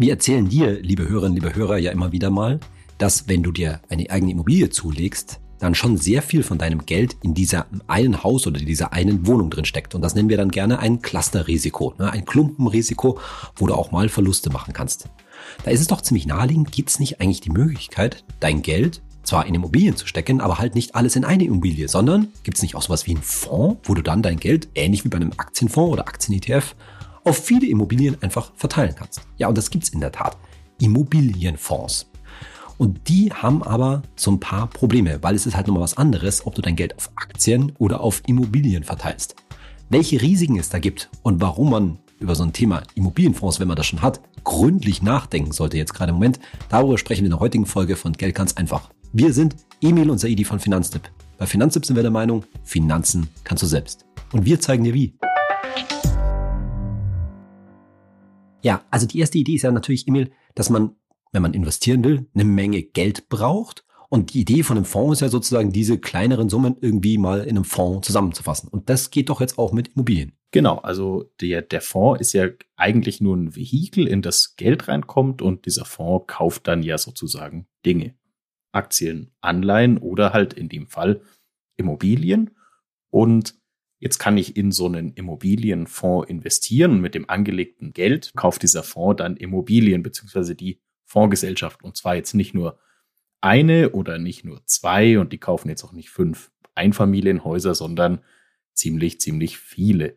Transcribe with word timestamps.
Wir 0.00 0.12
erzählen 0.12 0.48
dir, 0.48 0.80
liebe 0.80 1.08
Hörerinnen, 1.08 1.34
liebe 1.34 1.56
Hörer, 1.56 1.76
ja 1.76 1.90
immer 1.90 2.12
wieder 2.12 2.30
mal, 2.30 2.60
dass 2.98 3.26
wenn 3.26 3.42
du 3.42 3.50
dir 3.50 3.80
eine 3.88 4.08
eigene 4.10 4.30
Immobilie 4.30 4.70
zulegst, 4.70 5.40
dann 5.58 5.74
schon 5.74 5.96
sehr 5.96 6.22
viel 6.22 6.44
von 6.44 6.56
deinem 6.56 6.86
Geld 6.86 7.16
in 7.24 7.34
dieser 7.34 7.66
einen 7.88 8.22
Haus 8.22 8.46
oder 8.46 8.60
dieser 8.60 8.92
einen 8.92 9.26
Wohnung 9.26 9.50
drin 9.50 9.64
steckt. 9.64 9.96
Und 9.96 10.02
das 10.02 10.14
nennen 10.14 10.28
wir 10.28 10.36
dann 10.36 10.52
gerne 10.52 10.78
ein 10.78 11.02
Clusterrisiko, 11.02 11.94
ne? 11.98 12.12
ein 12.12 12.24
Klumpenrisiko, 12.24 13.18
wo 13.56 13.66
du 13.66 13.74
auch 13.74 13.90
mal 13.90 14.08
Verluste 14.08 14.50
machen 14.50 14.72
kannst. 14.72 15.08
Da 15.64 15.72
ist 15.72 15.80
es 15.80 15.88
doch 15.88 16.00
ziemlich 16.00 16.26
naheliegend, 16.26 16.70
gibt 16.70 16.90
es 16.90 17.00
nicht 17.00 17.20
eigentlich 17.20 17.40
die 17.40 17.50
Möglichkeit, 17.50 18.24
dein 18.38 18.62
Geld 18.62 19.02
zwar 19.24 19.46
in 19.46 19.54
Immobilien 19.56 19.96
zu 19.96 20.06
stecken, 20.06 20.40
aber 20.40 20.60
halt 20.60 20.76
nicht 20.76 20.94
alles 20.94 21.16
in 21.16 21.24
eine 21.24 21.42
Immobilie, 21.42 21.88
sondern 21.88 22.28
gibt 22.44 22.56
es 22.56 22.62
nicht 22.62 22.76
auch 22.76 22.82
sowas 22.82 23.08
wie 23.08 23.16
einen 23.16 23.22
Fonds, 23.24 23.80
wo 23.82 23.94
du 23.94 24.02
dann 24.02 24.22
dein 24.22 24.38
Geld, 24.38 24.68
ähnlich 24.76 25.04
wie 25.04 25.08
bei 25.08 25.16
einem 25.16 25.32
Aktienfonds 25.36 25.92
oder 25.92 26.06
Aktien-ETF, 26.06 26.76
auf 27.28 27.38
viele 27.38 27.66
Immobilien 27.66 28.16
einfach 28.22 28.52
verteilen 28.56 28.94
kannst. 28.96 29.20
Ja, 29.36 29.48
und 29.48 29.58
das 29.58 29.70
gibt's 29.70 29.90
in 29.90 30.00
der 30.00 30.12
Tat. 30.12 30.36
Immobilienfonds. 30.80 32.10
Und 32.78 33.08
die 33.08 33.32
haben 33.32 33.62
aber 33.62 34.02
so 34.14 34.30
ein 34.30 34.40
paar 34.40 34.68
Probleme, 34.68 35.18
weil 35.22 35.34
es 35.34 35.46
ist 35.46 35.56
halt 35.56 35.66
nochmal 35.66 35.82
was 35.82 35.96
anderes, 35.96 36.46
ob 36.46 36.54
du 36.54 36.62
dein 36.62 36.76
Geld 36.76 36.96
auf 36.96 37.10
Aktien 37.16 37.72
oder 37.78 38.00
auf 38.00 38.22
Immobilien 38.26 38.84
verteilst. 38.84 39.34
Welche 39.90 40.22
Risiken 40.22 40.58
es 40.58 40.68
da 40.68 40.78
gibt 40.78 41.10
und 41.22 41.40
warum 41.40 41.70
man 41.70 41.98
über 42.20 42.34
so 42.34 42.44
ein 42.44 42.52
Thema 42.52 42.82
Immobilienfonds, 42.94 43.58
wenn 43.58 43.68
man 43.68 43.76
das 43.76 43.86
schon 43.86 44.02
hat, 44.02 44.20
gründlich 44.44 45.02
nachdenken 45.02 45.52
sollte 45.52 45.76
jetzt 45.76 45.94
gerade 45.94 46.10
im 46.10 46.16
Moment, 46.16 46.38
darüber 46.68 46.98
sprechen 46.98 47.22
wir 47.22 47.26
in 47.26 47.32
der 47.32 47.40
heutigen 47.40 47.66
Folge 47.66 47.96
von 47.96 48.12
Geld 48.12 48.34
ganz 48.34 48.54
einfach. 48.54 48.90
Wir 49.12 49.32
sind 49.32 49.56
Emil 49.80 50.10
und 50.10 50.18
Saidi 50.18 50.44
von 50.44 50.60
Finanztipp. 50.60 51.10
Bei 51.36 51.46
Finanztipp 51.46 51.84
sind 51.84 51.96
wir 51.96 52.02
der 52.02 52.12
Meinung, 52.12 52.44
Finanzen 52.64 53.28
kannst 53.44 53.62
du 53.62 53.66
selbst. 53.66 54.04
Und 54.32 54.44
wir 54.44 54.60
zeigen 54.60 54.84
dir 54.84 54.94
wie. 54.94 55.14
Ja, 58.68 58.84
also 58.90 59.06
die 59.06 59.18
erste 59.18 59.38
Idee 59.38 59.54
ist 59.54 59.62
ja 59.62 59.72
natürlich, 59.72 60.06
Emil, 60.06 60.30
dass 60.54 60.70
man 60.70 60.94
wenn 61.32 61.42
man 61.42 61.54
investieren 61.54 62.04
will, 62.04 62.26
eine 62.34 62.44
Menge 62.44 62.82
Geld 62.82 63.28
braucht. 63.28 63.84
Und 64.10 64.32
die 64.32 64.40
Idee 64.40 64.62
von 64.62 64.78
einem 64.78 64.86
Fonds 64.86 65.18
ist 65.18 65.20
ja 65.20 65.28
sozusagen, 65.28 65.70
diese 65.70 65.98
kleineren 65.98 66.48
Summen 66.48 66.76
irgendwie 66.80 67.18
mal 67.18 67.42
in 67.42 67.50
einem 67.50 67.64
Fonds 67.64 68.06
zusammenzufassen. 68.06 68.70
Und 68.70 68.88
das 68.88 69.10
geht 69.10 69.28
doch 69.28 69.40
jetzt 69.40 69.58
auch 69.58 69.72
mit 69.72 69.88
Immobilien. 69.88 70.32
Genau, 70.50 70.78
also 70.78 71.30
der, 71.42 71.60
der 71.60 71.82
Fonds 71.82 72.22
ist 72.22 72.32
ja 72.32 72.48
eigentlich 72.76 73.20
nur 73.20 73.36
ein 73.36 73.54
Vehikel, 73.54 74.08
in 74.08 74.22
das 74.22 74.56
Geld 74.56 74.88
reinkommt 74.88 75.42
und 75.42 75.66
dieser 75.66 75.84
Fonds 75.84 76.26
kauft 76.26 76.66
dann 76.68 76.82
ja 76.82 76.96
sozusagen 76.96 77.66
Dinge. 77.84 78.14
Aktien, 78.72 79.32
Anleihen 79.42 79.98
oder 79.98 80.32
halt 80.32 80.54
in 80.54 80.70
dem 80.70 80.86
Fall 80.86 81.20
Immobilien. 81.76 82.56
Und 83.10 83.57
jetzt 83.98 84.18
kann 84.18 84.38
ich 84.38 84.56
in 84.56 84.72
so 84.72 84.86
einen 84.86 85.12
Immobilienfonds 85.12 86.28
investieren 86.28 87.00
mit 87.00 87.14
dem 87.14 87.28
angelegten 87.28 87.92
Geld 87.92 88.32
kauft 88.36 88.62
dieser 88.62 88.82
Fonds 88.82 89.18
dann 89.18 89.36
Immobilien 89.36 90.02
beziehungsweise 90.02 90.54
die 90.54 90.80
Fondsgesellschaft. 91.04 91.82
Und 91.82 91.96
zwar 91.96 92.14
jetzt 92.14 92.34
nicht 92.34 92.54
nur 92.54 92.78
eine 93.40 93.90
oder 93.90 94.18
nicht 94.18 94.44
nur 94.44 94.64
zwei 94.66 95.18
und 95.18 95.32
die 95.32 95.38
kaufen 95.38 95.68
jetzt 95.68 95.84
auch 95.84 95.92
nicht 95.92 96.10
fünf 96.10 96.50
Einfamilienhäuser, 96.74 97.74
sondern 97.74 98.20
ziemlich, 98.72 99.20
ziemlich 99.20 99.58
viele. 99.58 100.16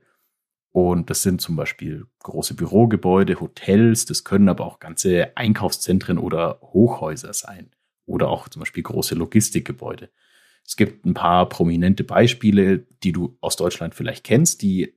Und 0.72 1.10
das 1.10 1.22
sind 1.22 1.42
zum 1.42 1.56
Beispiel 1.56 2.06
große 2.20 2.54
Bürogebäude, 2.54 3.40
Hotels, 3.42 4.06
das 4.06 4.24
können 4.24 4.48
aber 4.48 4.66
auch 4.66 4.80
ganze 4.80 5.36
Einkaufszentren 5.36 6.18
oder 6.18 6.60
Hochhäuser 6.62 7.34
sein. 7.34 7.72
Oder 8.06 8.30
auch 8.30 8.48
zum 8.50 8.62
Beispiel 8.62 8.84
große 8.84 9.16
Logistikgebäude. 9.16 10.10
Es 10.66 10.76
gibt 10.76 11.06
ein 11.06 11.14
paar 11.14 11.50
prominente 11.50 12.04
Beispiele, 12.04 12.86
die 13.04 13.12
du 13.12 13.38
aus 13.42 13.56
Deutschland 13.56 13.96
vielleicht 13.96 14.24
kennst, 14.24 14.62
die 14.62 14.94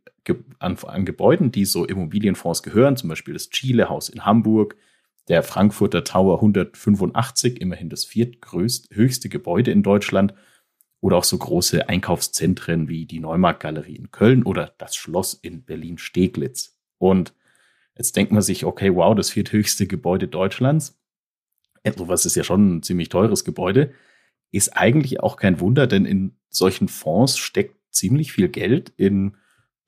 an, 0.58 0.78
an 0.78 1.04
Gebäuden, 1.04 1.52
die 1.52 1.64
so 1.64 1.84
Immobilienfonds 1.84 2.62
gehören, 2.62 2.96
zum 2.96 3.08
Beispiel 3.08 3.34
das 3.34 3.50
Chile-Haus 3.50 4.08
in 4.08 4.24
Hamburg, 4.24 4.76
der 5.28 5.42
Frankfurter 5.42 6.04
Tower 6.04 6.36
185, 6.36 7.60
immerhin 7.60 7.88
das 7.88 8.04
viertgrößte, 8.04 8.94
höchste 8.94 9.28
Gebäude 9.28 9.70
in 9.70 9.82
Deutschland. 9.82 10.34
Oder 11.00 11.18
auch 11.18 11.24
so 11.24 11.36
große 11.36 11.88
Einkaufszentren 11.88 12.88
wie 12.88 13.04
die 13.04 13.20
Neumarktgalerie 13.20 13.96
in 13.96 14.10
Köln 14.10 14.42
oder 14.42 14.74
das 14.78 14.96
Schloss 14.96 15.34
in 15.34 15.62
Berlin-Steglitz. 15.62 16.78
Und 16.96 17.34
jetzt 17.96 18.16
denkt 18.16 18.32
man 18.32 18.40
sich, 18.40 18.64
okay, 18.64 18.94
wow, 18.94 19.14
das 19.14 19.28
vierthöchste 19.30 19.86
Gebäude 19.86 20.28
Deutschlands. 20.28 20.98
Sowas 21.96 22.24
ist 22.24 22.36
ja 22.36 22.44
schon 22.44 22.76
ein 22.76 22.82
ziemlich 22.82 23.10
teures 23.10 23.44
Gebäude. 23.44 23.92
Ist 24.54 24.76
eigentlich 24.76 25.18
auch 25.18 25.34
kein 25.34 25.58
Wunder, 25.58 25.88
denn 25.88 26.04
in 26.04 26.36
solchen 26.48 26.86
Fonds 26.86 27.38
steckt 27.38 27.74
ziemlich 27.90 28.32
viel 28.32 28.48
Geld 28.48 28.92
in 28.96 29.36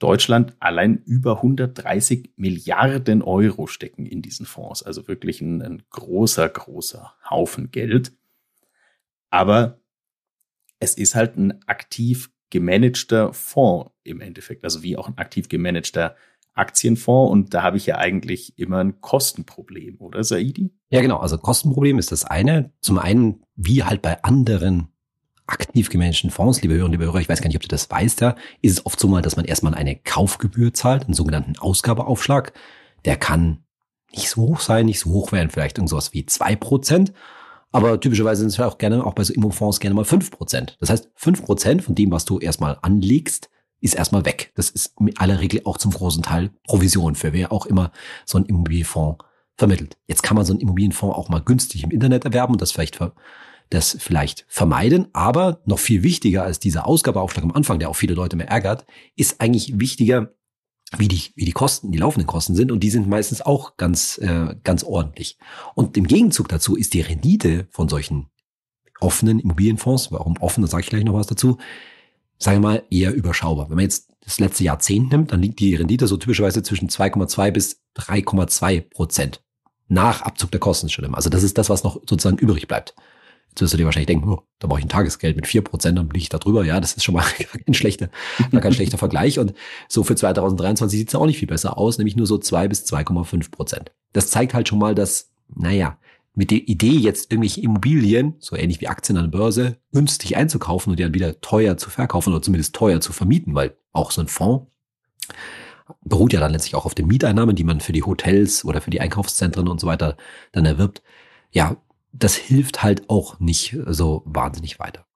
Deutschland 0.00 0.56
allein 0.59 1.03
über 1.04 1.37
130 1.37 2.32
Milliarden 2.34 3.22
Euro 3.22 3.69
stecken 3.69 4.06
in 4.06 4.22
diesen 4.22 4.44
Fonds. 4.44 4.82
Also 4.82 5.06
wirklich 5.06 5.41
ein, 5.41 5.62
ein 5.62 5.82
großer, 5.91 6.49
großer 6.49 7.15
Haufen 7.31 7.71
Geld. 7.71 8.12
Aber 9.31 9.81
es 10.81 10.94
ist 10.94 11.15
halt 11.15 11.37
ein 11.37 11.62
aktiv 11.69 12.33
gemanagter 12.50 13.33
Fonds 13.33 13.93
im 14.03 14.21
Endeffekt, 14.21 14.65
also 14.65 14.83
wie 14.83 14.97
auch 14.97 15.06
ein 15.06 15.16
aktiv 15.16 15.48
gemanagter 15.48 16.16
Aktienfonds 16.56 17.30
und 17.30 17.54
da 17.54 17.62
habe 17.62 17.76
ich 17.76 17.86
ja 17.86 17.98
eigentlich 17.98 18.58
immer 18.58 18.78
ein 18.78 19.00
Kostenproblem, 19.00 19.96
oder 20.00 20.24
Saidi? 20.24 20.72
Ja, 20.90 21.02
genau. 21.02 21.18
Also 21.18 21.38
Kostenproblem 21.38 21.98
ist 21.98 22.12
das 22.12 22.24
eine. 22.24 22.72
Zum 22.80 22.98
einen, 22.98 23.42
wie 23.54 23.84
halt 23.84 24.02
bei 24.02 24.22
anderen 24.24 24.88
aktiv 25.46 25.90
gemanagten 25.90 26.30
Fonds, 26.30 26.62
liebe 26.62 26.74
Hörerinnen, 26.74 26.98
liebe 26.98 27.04
Hörer, 27.04 27.20
ich 27.20 27.28
weiß 27.28 27.40
gar 27.40 27.48
nicht, 27.48 27.56
ob 27.56 27.62
du 27.62 27.68
das 27.68 27.90
weißt, 27.90 28.20
da 28.20 28.36
ist 28.62 28.72
es 28.72 28.86
oft 28.86 28.98
so 28.98 29.06
mal, 29.06 29.22
dass 29.22 29.36
man 29.36 29.44
erstmal 29.44 29.74
eine 29.74 29.94
Kaufgebühr 29.96 30.74
zahlt, 30.74 31.04
einen 31.04 31.14
sogenannten 31.14 31.58
Ausgabeaufschlag. 31.58 32.52
Der 33.04 33.16
kann 33.16 33.64
nicht 34.12 34.30
so 34.30 34.42
hoch 34.42 34.60
sein, 34.60 34.86
nicht 34.86 35.00
so 35.00 35.10
hoch 35.10 35.32
werden, 35.32 35.50
vielleicht 35.50 35.78
irgendwas 35.78 36.12
wie 36.12 36.26
zwei 36.26 36.56
Prozent. 36.56 37.12
Aber 37.70 38.00
typischerweise 38.00 38.40
sind 38.40 38.48
es 38.48 38.60
auch 38.60 38.78
gerne, 38.78 39.04
auch 39.04 39.12
bei 39.12 39.22
so 39.22 39.34
Immofonds 39.34 39.80
gerne 39.80 39.94
mal 39.94 40.04
fünf 40.04 40.30
Prozent. 40.30 40.76
Das 40.80 40.90
heißt, 40.90 41.10
fünf 41.14 41.44
Prozent 41.44 41.82
von 41.82 41.94
dem, 41.94 42.10
was 42.10 42.24
du 42.24 42.38
erstmal 42.38 42.78
anlegst, 42.82 43.50
ist 43.81 43.94
erstmal 43.94 44.25
weg. 44.25 44.53
Das 44.54 44.70
ist 44.70 44.94
in 44.98 45.16
aller 45.19 45.41
Regel 45.41 45.62
auch 45.64 45.78
zum 45.78 45.92
großen 45.92 46.22
Teil 46.22 46.50
Provision 46.64 47.14
für 47.14 47.32
wer 47.32 47.53
auch 47.53 47.66
immer 47.66 47.92
so 48.25 48.38
ein 48.38 48.44
Immobilienfonds 48.44 49.25
vermittelt. 49.56 49.97
Jetzt 50.06 50.22
kann 50.22 50.37
man 50.37 50.44
so 50.44 50.53
einen 50.53 50.60
Immobilienfonds 50.60 51.16
auch 51.16 51.28
mal 51.28 51.41
günstig 51.41 51.84
im 51.84 51.91
Internet 51.91 52.25
erwerben 52.25 52.54
und 52.54 52.62
das 52.62 52.72
vielleicht 52.72 52.98
das 53.70 53.97
vielleicht 53.98 54.44
vermeiden. 54.48 55.09
Aber 55.12 55.60
noch 55.65 55.78
viel 55.78 56.03
wichtiger 56.03 56.44
als 56.44 56.59
dieser 56.59 56.86
Ausgabeaufschlag 56.86 57.44
am 57.44 57.53
Anfang, 57.53 57.78
der 57.78 57.91
auch 57.91 57.97
viele 57.97 58.15
Leute 58.15 58.36
mehr 58.36 58.48
ärgert, 58.48 58.86
ist 59.16 59.41
eigentlich 59.41 59.81
wichtiger, 59.81 60.34
wie 60.97 61.09
die, 61.09 61.32
wie 61.34 61.44
die 61.44 61.53
Kosten, 61.53 61.91
die 61.91 61.98
laufenden 61.98 62.26
Kosten 62.26 62.54
sind. 62.54 62.70
Und 62.70 62.81
die 62.81 62.91
sind 62.91 63.09
meistens 63.09 63.42
auch 63.42 63.76
ganz, 63.76 64.19
äh, 64.19 64.54
ganz 64.62 64.84
ordentlich. 64.84 65.38
Und 65.75 65.97
im 65.97 66.06
Gegenzug 66.06 66.48
dazu 66.48 66.76
ist 66.76 66.94
die 66.94 67.00
Rendite 67.00 67.66
von 67.70 67.88
solchen 67.88 68.28
offenen 69.00 69.41
Immobilienfonds, 69.41 70.12
warum 70.12 70.36
offen, 70.38 70.62
da 70.62 70.69
sage 70.69 70.82
ich 70.84 70.91
gleich 70.91 71.04
noch 71.04 71.15
was 71.15 71.26
dazu, 71.26 71.59
sagen 72.38 72.62
wir 72.62 72.69
mal, 72.69 72.82
eher 72.91 73.14
überschaubar. 73.14 73.69
Wenn 73.69 73.76
man 73.76 73.84
jetzt 73.84 74.10
das 74.24 74.41
letzte 74.41 74.64
Jahrzehnt 74.64 75.10
nimmt, 75.12 75.32
dann 75.32 75.41
liegt 75.41 75.60
die 75.60 75.74
Rendite 75.74 76.06
so 76.06 76.16
typischerweise 76.16 76.62
zwischen 76.62 76.88
2,2 76.88 77.50
bis 77.52 77.80
3,2 77.97 78.80
Prozent. 78.91 79.42
Nach 79.88 80.22
Abzug 80.22 80.50
der 80.50 80.60
Kosten 80.60 80.88
schon 80.88 81.04
immer. 81.04 81.16
Also 81.16 81.30
das 81.30 81.44
ist 81.44 81.58
das, 81.58 81.70
was 81.70 81.84
noch 81.84 82.00
sozusagen 82.08 82.38
übrig 82.38 82.66
bleibt. 82.66 82.94
Jetzt 83.50 83.60
wirst 83.62 83.72
du 83.72 83.78
dir 83.78 83.84
wahrscheinlich 83.86 84.08
denken, 84.08 84.28
oh, 84.28 84.42
da 84.58 84.66
brauche 84.66 84.80
ich 84.80 84.84
ein 84.84 84.91
Tagesgeld 84.91 85.36
mit 85.36 85.47
vier 85.47 85.62
Prozent, 85.62 85.97
dann 85.97 86.08
liege 86.08 86.19
ich 86.19 86.28
da 86.28 86.38
drüber. 86.38 86.64
Ja, 86.64 86.80
das 86.80 86.94
ist 86.94 87.04
schon 87.04 87.14
mal 87.14 87.24
kein 87.64 87.72
schlechter, 87.72 88.10
kein 88.50 88.72
schlechter 88.74 88.98
Vergleich. 88.98 89.38
Und 89.38 89.54
so 89.88 90.03
für 90.03 90.16
2023 90.16 90.98
sieht 90.98 91.08
es 91.08 91.14
auch 91.14 91.24
nicht 91.24 91.38
viel 91.38 91.48
besser 91.48 91.78
aus, 91.78 91.97
nämlich 91.97 92.16
nur 92.16 92.26
so 92.26 92.36
zwei 92.36 92.68
bis 92.68 92.84
2,5 92.84 93.50
Prozent. 93.50 93.92
Das 94.12 94.28
zeigt 94.28 94.53
halt 94.53 94.68
schon 94.68 94.78
mal, 94.78 94.94
dass, 94.94 95.30
naja, 95.54 95.98
mit 96.36 96.50
der 96.50 96.69
Idee, 96.69 96.98
jetzt 96.98 97.32
irgendwelche 97.32 97.62
Immobilien, 97.62 98.34
so 98.38 98.56
ähnlich 98.56 98.80
wie 98.80 98.88
Aktien 98.88 99.16
an 99.16 99.30
der 99.30 99.38
Börse, 99.38 99.78
günstig 99.92 100.36
einzukaufen 100.36 100.91
und 100.91 100.98
die 100.98 101.02
dann 101.02 101.14
wieder 101.14 101.41
teuer 101.41 101.76
zu 101.78 101.91
verkaufen 101.91 102.32
oder 102.32 102.42
zumindest 102.42 102.74
teuer 102.74 103.00
zu 103.00 103.12
vermieten, 103.12 103.54
weil 103.54 103.76
auch 103.92 104.10
so 104.10 104.20
ein 104.20 104.28
Fonds 104.28 104.66
beruht 106.02 106.32
ja 106.32 106.41
dann 106.41 106.52
letztlich 106.52 106.74
auch 106.74 106.84
auf 106.84 106.94
den 106.94 107.06
Mieteinnahmen, 107.06 107.56
die 107.56 107.64
man 107.64 107.80
für 107.80 107.92
die 107.92 108.02
Hotels 108.02 108.64
oder 108.64 108.80
für 108.80 108.91
die 108.91 109.00
Einkaufszentren 109.00 109.66
und 109.66 109.80
so 109.80 109.86
weiter 109.86 110.16
dann 110.52 110.66
erwirbt. 110.66 111.03
Ja, 111.50 111.77
das 112.12 112.34
hilft 112.34 112.83
halt 112.83 113.09
auch 113.09 113.41
nicht 113.41 113.77
so 113.86 114.22
wahnsinnig 114.27 114.78
weiter. 114.78 115.06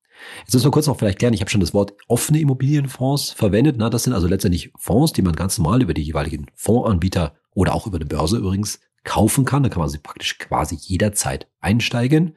Jetzt 0.40 0.54
müssen 0.54 0.66
wir 0.66 0.70
kurz 0.70 0.86
noch 0.86 0.98
vielleicht 0.98 1.18
klären, 1.18 1.34
ich 1.34 1.40
habe 1.40 1.50
schon 1.50 1.62
das 1.62 1.74
Wort 1.74 1.94
offene 2.08 2.40
Immobilienfonds 2.40 3.32
verwendet. 3.32 3.76
Na, 3.78 3.90
das 3.90 4.04
sind 4.04 4.12
also 4.12 4.26
letztendlich 4.26 4.72
Fonds, 4.76 5.12
die 5.12 5.22
man 5.22 5.34
ganz 5.34 5.58
normal 5.58 5.82
über 5.82 5.94
die 5.94 6.02
jeweiligen 6.02 6.46
Fondsanbieter 6.54 7.34
oder 7.54 7.74
auch 7.74 7.86
über 7.86 7.96
eine 7.96 8.06
Börse 8.06 8.38
übrigens 8.38 8.80
kaufen 9.04 9.44
kann. 9.44 9.62
Da 9.62 9.68
kann 9.68 9.80
man 9.80 9.88
sie 9.88 9.98
praktisch 9.98 10.38
quasi 10.38 10.76
jederzeit 10.76 11.48
einsteigen. 11.60 12.36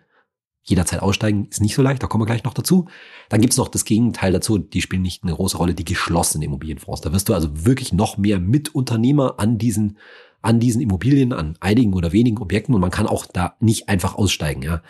Jederzeit 0.66 1.02
aussteigen 1.02 1.48
ist 1.50 1.60
nicht 1.60 1.76
so 1.76 1.82
leicht, 1.82 2.02
da 2.02 2.08
kommen 2.08 2.22
wir 2.22 2.26
gleich 2.26 2.46
noch 2.46 2.54
dazu. 2.54 2.88
Dann 3.28 3.42
gibt 3.42 3.52
es 3.52 3.58
noch 3.58 3.68
das 3.68 3.84
Gegenteil 3.84 4.32
dazu, 4.32 4.58
die 4.58 4.82
spielen 4.82 5.02
nicht 5.02 5.24
eine 5.24 5.34
große 5.34 5.58
Rolle, 5.58 5.74
die 5.74 5.84
geschlossenen 5.84 6.44
Immobilienfonds. 6.44 7.02
Da 7.02 7.12
wirst 7.12 7.28
du 7.28 7.34
also 7.34 7.66
wirklich 7.66 7.92
noch 7.92 8.18
mehr 8.18 8.40
Mitunternehmer 8.40 9.36
an 9.40 9.58
diesen 9.58 9.98
an 10.44 10.60
diesen 10.60 10.82
Immobilien, 10.82 11.32
an 11.34 11.56
einigen 11.62 11.94
oder 11.94 12.12
wenigen 12.12 12.38
Objekten 12.38 12.76
und 12.76 12.82
man 12.82 12.92
kann 12.92 13.08
auch 13.08 13.26
da 13.26 13.56
nicht 13.60 13.88
einfach 13.88 14.16
aussteigen. 14.16 14.62
Ja. 14.62 14.84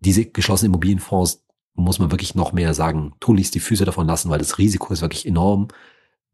Diese 0.00 0.24
geschlossenen 0.24 0.70
Immobilienfonds 0.70 1.44
muss 1.74 1.98
man 1.98 2.10
wirklich 2.12 2.34
noch 2.34 2.52
mehr 2.52 2.72
sagen, 2.72 3.12
tunlichst 3.20 3.54
die 3.54 3.60
Füße 3.60 3.84
davon 3.84 4.06
lassen, 4.06 4.30
weil 4.30 4.38
das 4.38 4.58
Risiko 4.58 4.92
ist 4.92 5.02
wirklich 5.02 5.26
enorm. 5.26 5.68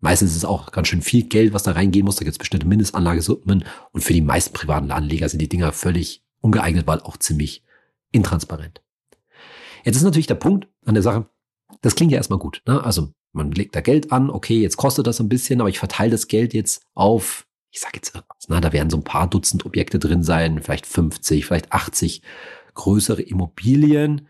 Meistens 0.02 0.32
ist 0.32 0.38
es 0.38 0.44
auch 0.44 0.72
ganz 0.72 0.88
schön 0.88 1.00
viel 1.00 1.22
Geld, 1.22 1.52
was 1.52 1.62
da 1.62 1.72
reingehen 1.72 2.04
muss. 2.04 2.16
Da 2.16 2.24
gibt 2.24 2.32
es 2.32 2.38
bestimmte 2.38 2.66
Mindestanlagesummen. 2.66 3.64
Und 3.92 4.00
für 4.04 4.12
die 4.12 4.20
meisten 4.20 4.52
privaten 4.52 4.90
Anleger 4.90 5.28
sind 5.28 5.40
die 5.40 5.48
Dinger 5.48 5.72
völlig 5.72 6.24
ungeeignet, 6.40 6.88
weil 6.88 7.00
auch 7.00 7.16
ziemlich 7.16 7.62
intransparent. 8.10 8.82
Jetzt 9.84 9.96
ist 9.96 10.02
natürlich 10.02 10.26
der 10.26 10.34
Punkt 10.34 10.66
an 10.84 10.94
der 10.94 11.04
Sache, 11.04 11.26
das 11.82 11.94
klingt 11.94 12.10
ja 12.10 12.18
erstmal 12.18 12.40
gut. 12.40 12.62
Ne? 12.66 12.82
Also 12.82 13.12
man 13.32 13.52
legt 13.52 13.76
da 13.76 13.80
Geld 13.80 14.10
an, 14.10 14.28
okay, 14.28 14.60
jetzt 14.60 14.76
kostet 14.76 15.06
das 15.06 15.20
ein 15.20 15.28
bisschen, 15.28 15.60
aber 15.60 15.70
ich 15.70 15.78
verteile 15.78 16.10
das 16.10 16.26
Geld 16.26 16.52
jetzt 16.52 16.84
auf, 16.94 17.46
ich 17.70 17.78
sage 17.78 17.92
jetzt 17.94 18.12
irgendwas, 18.12 18.46
na, 18.48 18.60
da 18.60 18.72
werden 18.72 18.90
so 18.90 18.96
ein 18.96 19.04
paar 19.04 19.30
Dutzend 19.30 19.64
Objekte 19.64 20.00
drin 20.00 20.24
sein, 20.24 20.60
vielleicht 20.60 20.84
50, 20.84 21.46
vielleicht 21.46 21.72
80 21.72 22.22
größere 22.74 23.22
Immobilien. 23.22 24.26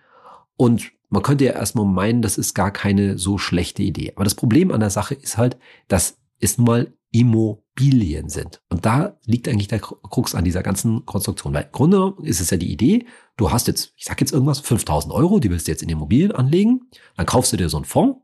Und 0.56 0.92
man 1.12 1.22
könnte 1.22 1.44
ja 1.44 1.52
erstmal 1.52 1.84
meinen, 1.84 2.22
das 2.22 2.38
ist 2.38 2.54
gar 2.54 2.70
keine 2.70 3.18
so 3.18 3.36
schlechte 3.36 3.82
Idee. 3.82 4.12
Aber 4.14 4.24
das 4.24 4.34
Problem 4.34 4.72
an 4.72 4.80
der 4.80 4.90
Sache 4.90 5.14
ist 5.14 5.36
halt, 5.36 5.58
dass 5.86 6.16
es 6.40 6.56
nun 6.56 6.66
mal 6.66 6.92
Immobilien 7.10 8.30
sind. 8.30 8.62
Und 8.70 8.86
da 8.86 9.18
liegt 9.26 9.46
eigentlich 9.46 9.68
der 9.68 9.80
Krux 9.80 10.34
an 10.34 10.44
dieser 10.44 10.62
ganzen 10.62 11.04
Konstruktion. 11.04 11.52
Weil 11.52 11.64
im 11.64 11.72
Grunde 11.72 12.14
ist 12.22 12.40
es 12.40 12.48
ja 12.48 12.56
die 12.56 12.72
Idee, 12.72 13.04
du 13.36 13.50
hast 13.50 13.66
jetzt, 13.66 13.92
ich 13.96 14.06
sag 14.06 14.20
jetzt 14.22 14.32
irgendwas, 14.32 14.60
5000 14.60 15.12
Euro, 15.12 15.38
die 15.38 15.50
willst 15.50 15.66
du 15.66 15.72
jetzt 15.72 15.82
in 15.82 15.90
Immobilien 15.90 16.32
anlegen, 16.32 16.88
dann 17.16 17.26
kaufst 17.26 17.52
du 17.52 17.58
dir 17.58 17.68
so 17.68 17.76
einen 17.76 17.84
Fonds, 17.84 18.18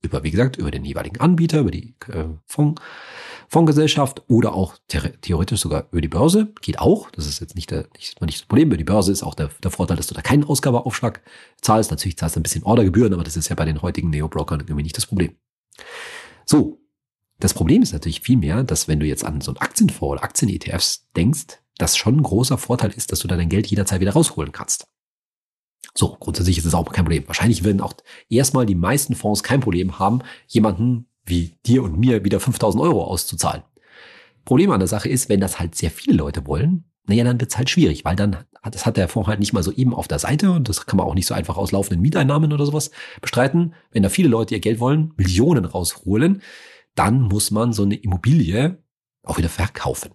über, 0.00 0.22
wie 0.22 0.30
gesagt, 0.30 0.56
über 0.56 0.70
den 0.70 0.86
jeweiligen 0.86 1.20
Anbieter, 1.20 1.60
über 1.60 1.70
die 1.70 1.94
äh, 2.08 2.24
Fonds, 2.46 2.80
Fondsgesellschaft 3.50 4.22
oder 4.28 4.54
auch 4.54 4.76
theoretisch 5.22 5.60
sogar 5.60 5.88
über 5.90 6.00
die 6.00 6.08
Börse. 6.08 6.52
Geht 6.60 6.78
auch. 6.78 7.10
Das 7.10 7.26
ist 7.26 7.40
jetzt 7.40 7.56
nicht, 7.56 7.72
der, 7.72 7.88
nicht, 7.96 8.20
nicht 8.20 8.40
das 8.40 8.46
Problem. 8.46 8.68
Über 8.68 8.76
die 8.76 8.84
Börse 8.84 9.10
ist 9.10 9.24
auch 9.24 9.34
der, 9.34 9.50
der 9.60 9.72
Vorteil, 9.72 9.96
dass 9.96 10.06
du 10.06 10.14
da 10.14 10.22
keinen 10.22 10.44
Ausgabeaufschlag 10.44 11.20
zahlst. 11.60 11.90
Natürlich 11.90 12.16
zahlst 12.16 12.36
du 12.36 12.40
ein 12.40 12.44
bisschen 12.44 12.62
Ordergebühren, 12.62 13.12
aber 13.12 13.24
das 13.24 13.36
ist 13.36 13.48
ja 13.48 13.56
bei 13.56 13.64
den 13.64 13.82
heutigen 13.82 14.08
Neo-Brokern 14.10 14.60
irgendwie 14.60 14.84
nicht 14.84 14.96
das 14.96 15.06
Problem. 15.06 15.36
So. 16.46 16.78
Das 17.40 17.54
Problem 17.54 17.82
ist 17.82 17.92
natürlich 17.92 18.20
vielmehr, 18.20 18.62
dass 18.62 18.86
wenn 18.86 19.00
du 19.00 19.06
jetzt 19.06 19.24
an 19.24 19.40
so 19.40 19.50
einen 19.50 19.56
Aktienfonds 19.56 20.12
oder 20.12 20.22
Aktien-ETFs 20.22 21.08
denkst, 21.16 21.58
das 21.78 21.96
schon 21.96 22.18
ein 22.18 22.22
großer 22.22 22.58
Vorteil 22.58 22.92
ist, 22.92 23.10
dass 23.10 23.20
du 23.20 23.28
dein 23.28 23.48
Geld 23.48 23.66
jederzeit 23.66 24.00
wieder 24.00 24.12
rausholen 24.12 24.52
kannst. 24.52 24.86
So, 25.94 26.16
grundsätzlich 26.20 26.58
ist 26.58 26.66
es 26.66 26.74
auch 26.74 26.84
kein 26.92 27.04
Problem. 27.06 27.26
Wahrscheinlich 27.26 27.64
werden 27.64 27.80
auch 27.80 27.94
erstmal 28.28 28.66
die 28.66 28.74
meisten 28.74 29.16
Fonds 29.16 29.42
kein 29.42 29.60
Problem 29.60 29.98
haben, 29.98 30.20
jemanden 30.46 31.06
wie 31.30 31.56
dir 31.66 31.82
und 31.82 31.98
mir 31.98 32.24
wieder 32.24 32.40
5000 32.40 32.82
Euro 32.82 33.04
auszuzahlen. 33.04 33.62
Problem 34.44 34.70
an 34.70 34.80
der 34.80 34.88
Sache 34.88 35.08
ist, 35.08 35.28
wenn 35.28 35.40
das 35.40 35.58
halt 35.58 35.74
sehr 35.74 35.90
viele 35.90 36.16
Leute 36.16 36.46
wollen, 36.46 36.84
naja, 37.06 37.24
dann 37.24 37.40
wird's 37.40 37.56
halt 37.56 37.70
schwierig, 37.70 38.04
weil 38.04 38.16
dann 38.16 38.36
hat, 38.62 38.74
das 38.74 38.86
hat 38.86 38.96
der 38.96 39.08
Fonds 39.08 39.28
halt 39.28 39.40
nicht 39.40 39.52
mal 39.52 39.62
so 39.62 39.72
eben 39.72 39.94
auf 39.94 40.08
der 40.08 40.18
Seite 40.18 40.52
und 40.52 40.68
das 40.68 40.86
kann 40.86 40.96
man 40.96 41.06
auch 41.06 41.14
nicht 41.14 41.26
so 41.26 41.34
einfach 41.34 41.56
aus 41.56 41.72
laufenden 41.72 42.02
Mieteinnahmen 42.02 42.52
oder 42.52 42.66
sowas 42.66 42.90
bestreiten. 43.20 43.74
Wenn 43.90 44.02
da 44.02 44.08
viele 44.08 44.28
Leute 44.28 44.54
ihr 44.54 44.60
Geld 44.60 44.80
wollen, 44.80 45.12
Millionen 45.16 45.64
rausholen, 45.64 46.42
dann 46.94 47.22
muss 47.22 47.50
man 47.50 47.72
so 47.72 47.82
eine 47.82 47.96
Immobilie 47.96 48.82
auch 49.24 49.38
wieder 49.38 49.48
verkaufen. 49.48 50.12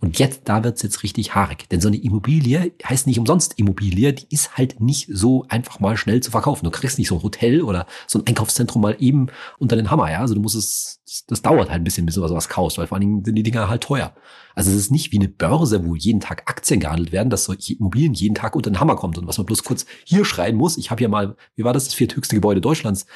Und 0.00 0.18
jetzt, 0.18 0.42
da 0.44 0.62
wird's 0.64 0.82
jetzt 0.82 1.02
richtig 1.02 1.34
haarig. 1.34 1.68
Denn 1.70 1.80
so 1.80 1.88
eine 1.88 1.96
Immobilie 1.96 2.72
heißt 2.84 3.06
nicht 3.06 3.18
umsonst 3.18 3.58
Immobilie, 3.58 4.12
die 4.12 4.26
ist 4.30 4.56
halt 4.56 4.80
nicht 4.80 5.08
so 5.10 5.46
einfach 5.48 5.80
mal 5.80 5.96
schnell 5.96 6.20
zu 6.20 6.30
verkaufen. 6.30 6.64
Du 6.64 6.70
kriegst 6.70 6.98
nicht 6.98 7.08
so 7.08 7.16
ein 7.16 7.22
Hotel 7.22 7.62
oder 7.62 7.86
so 8.06 8.18
ein 8.18 8.26
Einkaufszentrum 8.26 8.82
mal 8.82 8.96
eben 8.98 9.28
unter 9.58 9.76
den 9.76 9.90
Hammer, 9.90 10.10
ja. 10.10 10.20
Also 10.20 10.34
du 10.34 10.40
musst 10.40 10.56
es, 10.56 11.00
das 11.26 11.42
dauert 11.42 11.70
halt 11.70 11.80
ein 11.80 11.84
bisschen, 11.84 12.06
bis 12.06 12.16
du 12.16 12.22
was 12.22 12.48
kaufst, 12.48 12.78
weil 12.78 12.86
vor 12.86 12.96
allen 12.96 13.02
Dingen 13.02 13.24
sind 13.24 13.34
die 13.34 13.42
Dinger 13.42 13.68
halt 13.68 13.82
teuer. 13.82 14.14
Also 14.54 14.70
es 14.70 14.76
ist 14.76 14.90
nicht 14.90 15.12
wie 15.12 15.18
eine 15.18 15.28
Börse, 15.28 15.84
wo 15.84 15.94
jeden 15.94 16.20
Tag 16.20 16.42
Aktien 16.46 16.80
gehandelt 16.80 17.12
werden, 17.12 17.30
dass 17.30 17.44
solche 17.44 17.74
Immobilien 17.74 18.14
jeden 18.14 18.34
Tag 18.34 18.56
unter 18.56 18.70
den 18.70 18.80
Hammer 18.80 18.96
kommt 18.96 19.18
und 19.18 19.26
was 19.26 19.38
man 19.38 19.46
bloß 19.46 19.64
kurz 19.64 19.86
hier 20.04 20.24
schreien 20.24 20.56
muss. 20.56 20.76
Ich 20.76 20.90
habe 20.90 20.98
hier 21.00 21.08
mal, 21.08 21.36
wie 21.56 21.64
war 21.64 21.72
das, 21.72 21.84
das 21.84 21.94
vierthöchste 21.94 22.34
Gebäude 22.34 22.60
Deutschlands 22.60 23.06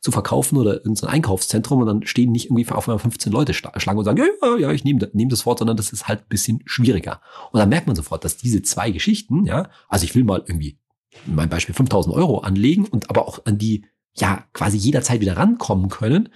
zu 0.00 0.10
verkaufen 0.10 0.56
oder 0.58 0.74
irgendein 0.74 1.10
Einkaufszentrum 1.10 1.80
und 1.80 1.86
dann 1.86 2.06
stehen 2.06 2.32
nicht 2.32 2.46
irgendwie 2.46 2.68
auf 2.68 2.88
einmal 2.88 2.98
15 2.98 3.32
Leute 3.32 3.54
Schlange 3.54 3.98
und 3.98 4.04
sagen, 4.04 4.18
ja, 4.18 4.26
ja, 4.42 4.56
ja, 4.56 4.72
ich 4.72 4.84
nehme 4.84 5.08
nehm 5.12 5.28
das 5.28 5.46
Wort, 5.46 5.58
sondern 5.58 5.76
das 5.76 5.92
ist 5.92 6.08
halt 6.08 6.20
ein 6.20 6.28
bisschen 6.28 6.62
schwieriger. 6.66 7.20
Und 7.52 7.58
dann 7.58 7.68
merkt 7.68 7.86
man 7.86 7.96
sofort, 7.96 8.24
dass 8.24 8.36
diese 8.36 8.62
zwei 8.62 8.90
Geschichten, 8.90 9.44
ja, 9.44 9.68
also 9.88 10.04
ich 10.04 10.14
will 10.14 10.24
mal 10.24 10.42
irgendwie 10.46 10.78
in 11.26 11.34
meinem 11.34 11.48
Beispiel 11.48 11.74
5000 11.74 12.14
Euro 12.14 12.38
anlegen 12.38 12.86
und 12.86 13.10
aber 13.10 13.26
auch 13.26 13.44
an 13.44 13.58
die, 13.58 13.84
ja, 14.14 14.44
quasi 14.52 14.76
jederzeit 14.76 15.20
wieder 15.20 15.36
rankommen 15.36 15.88
können. 15.88 16.28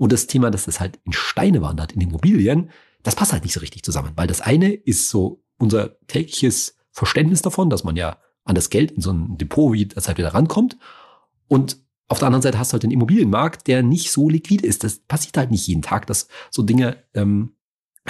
Und 0.00 0.12
das 0.12 0.26
Thema, 0.26 0.50
dass 0.50 0.64
das 0.64 0.80
halt 0.80 0.98
in 1.04 1.12
Steine 1.12 1.60
wandert, 1.60 1.92
in 1.92 2.00
Immobilien, 2.00 2.70
das 3.02 3.14
passt 3.14 3.34
halt 3.34 3.42
nicht 3.44 3.52
so 3.52 3.60
richtig 3.60 3.82
zusammen, 3.82 4.12
weil 4.16 4.26
das 4.26 4.40
eine 4.40 4.72
ist 4.72 5.10
so 5.10 5.42
unser 5.58 6.00
tägliches 6.06 6.74
Verständnis 6.90 7.42
davon, 7.42 7.68
dass 7.68 7.84
man 7.84 7.96
ja 7.96 8.16
an 8.44 8.54
das 8.54 8.70
Geld 8.70 8.92
in 8.92 9.02
so 9.02 9.12
ein 9.12 9.36
Depot 9.36 9.74
wie 9.74 9.84
das 9.84 10.08
halt 10.08 10.16
wieder 10.16 10.32
rankommt. 10.32 10.78
Und 11.48 11.76
auf 12.08 12.18
der 12.18 12.28
anderen 12.28 12.40
Seite 12.40 12.58
hast 12.58 12.72
du 12.72 12.76
halt 12.76 12.82
den 12.82 12.92
Immobilienmarkt, 12.92 13.66
der 13.66 13.82
nicht 13.82 14.10
so 14.10 14.30
liquid 14.30 14.66
ist. 14.66 14.84
Das 14.84 15.00
passiert 15.00 15.36
halt 15.36 15.50
nicht 15.50 15.66
jeden 15.66 15.82
Tag, 15.82 16.06
dass 16.06 16.28
so 16.50 16.62
Dinge 16.62 16.96
ähm, 17.12 17.52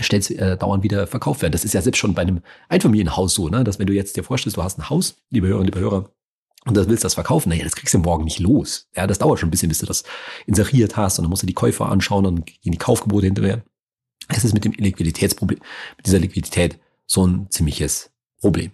stellst, 0.01 0.31
äh, 0.31 0.57
dauernd 0.57 0.85
wieder 0.85 1.09
verkauft 1.09 1.43
werden. 1.43 1.51
Das 1.51 1.65
ist 1.65 1.75
ja 1.75 1.83
selbst 1.83 1.99
schon 1.99 2.15
bei 2.15 2.23
einem 2.23 2.41
Einfamilienhaus 2.69 3.35
so, 3.35 3.49
ne? 3.49 3.65
dass 3.65 3.81
wenn 3.81 3.89
du 3.89 3.95
jetzt 3.95 4.17
dir 4.17 4.23
vorstellst, 4.23 4.57
du 4.57 4.63
hast 4.63 4.79
ein 4.79 4.91
Haus, 4.91 5.17
liebe 5.29 5.49
Hörer 5.49 5.59
und 5.59 5.67
liebe 5.67 5.81
Hörer, 5.81 6.13
und 6.67 6.77
das 6.77 6.89
willst 6.89 7.05
das 7.05 7.15
verkaufen, 7.15 7.49
naja, 7.49 7.65
das 7.65 7.75
kriegst 7.75 7.95
du 7.95 7.99
morgen 7.99 8.25
nicht 8.25 8.39
los. 8.39 8.89
Ja, 8.95 9.07
das 9.07 9.19
dauert 9.19 9.39
schon 9.39 9.49
ein 9.49 9.51
bisschen, 9.51 9.71
bis 9.71 9.79
du 9.79 9.87
das 9.87 10.05
inseriert 10.47 10.97
hast 10.97 11.19
und 11.19 11.25
dann 11.25 11.31
musst 11.31 11.43
du 11.43 11.47
die 11.47 11.55
Käufer 11.55 11.89
anschauen 11.89 12.27
und 12.27 12.47
gehen 12.47 12.73
die 12.73 12.79
Kaufgebote 12.79 13.27
hinterher. 13.27 13.63
Es 14.29 14.45
ist 14.45 14.53
mit 14.53 14.65
dem 14.65 14.73
Liquiditätsproblem, 14.73 15.61
mit 15.97 16.07
dieser 16.07 16.19
Liquidität 16.19 16.79
so 17.07 17.27
ein 17.27 17.47
ziemliches 17.51 18.11
Problem. 18.41 18.73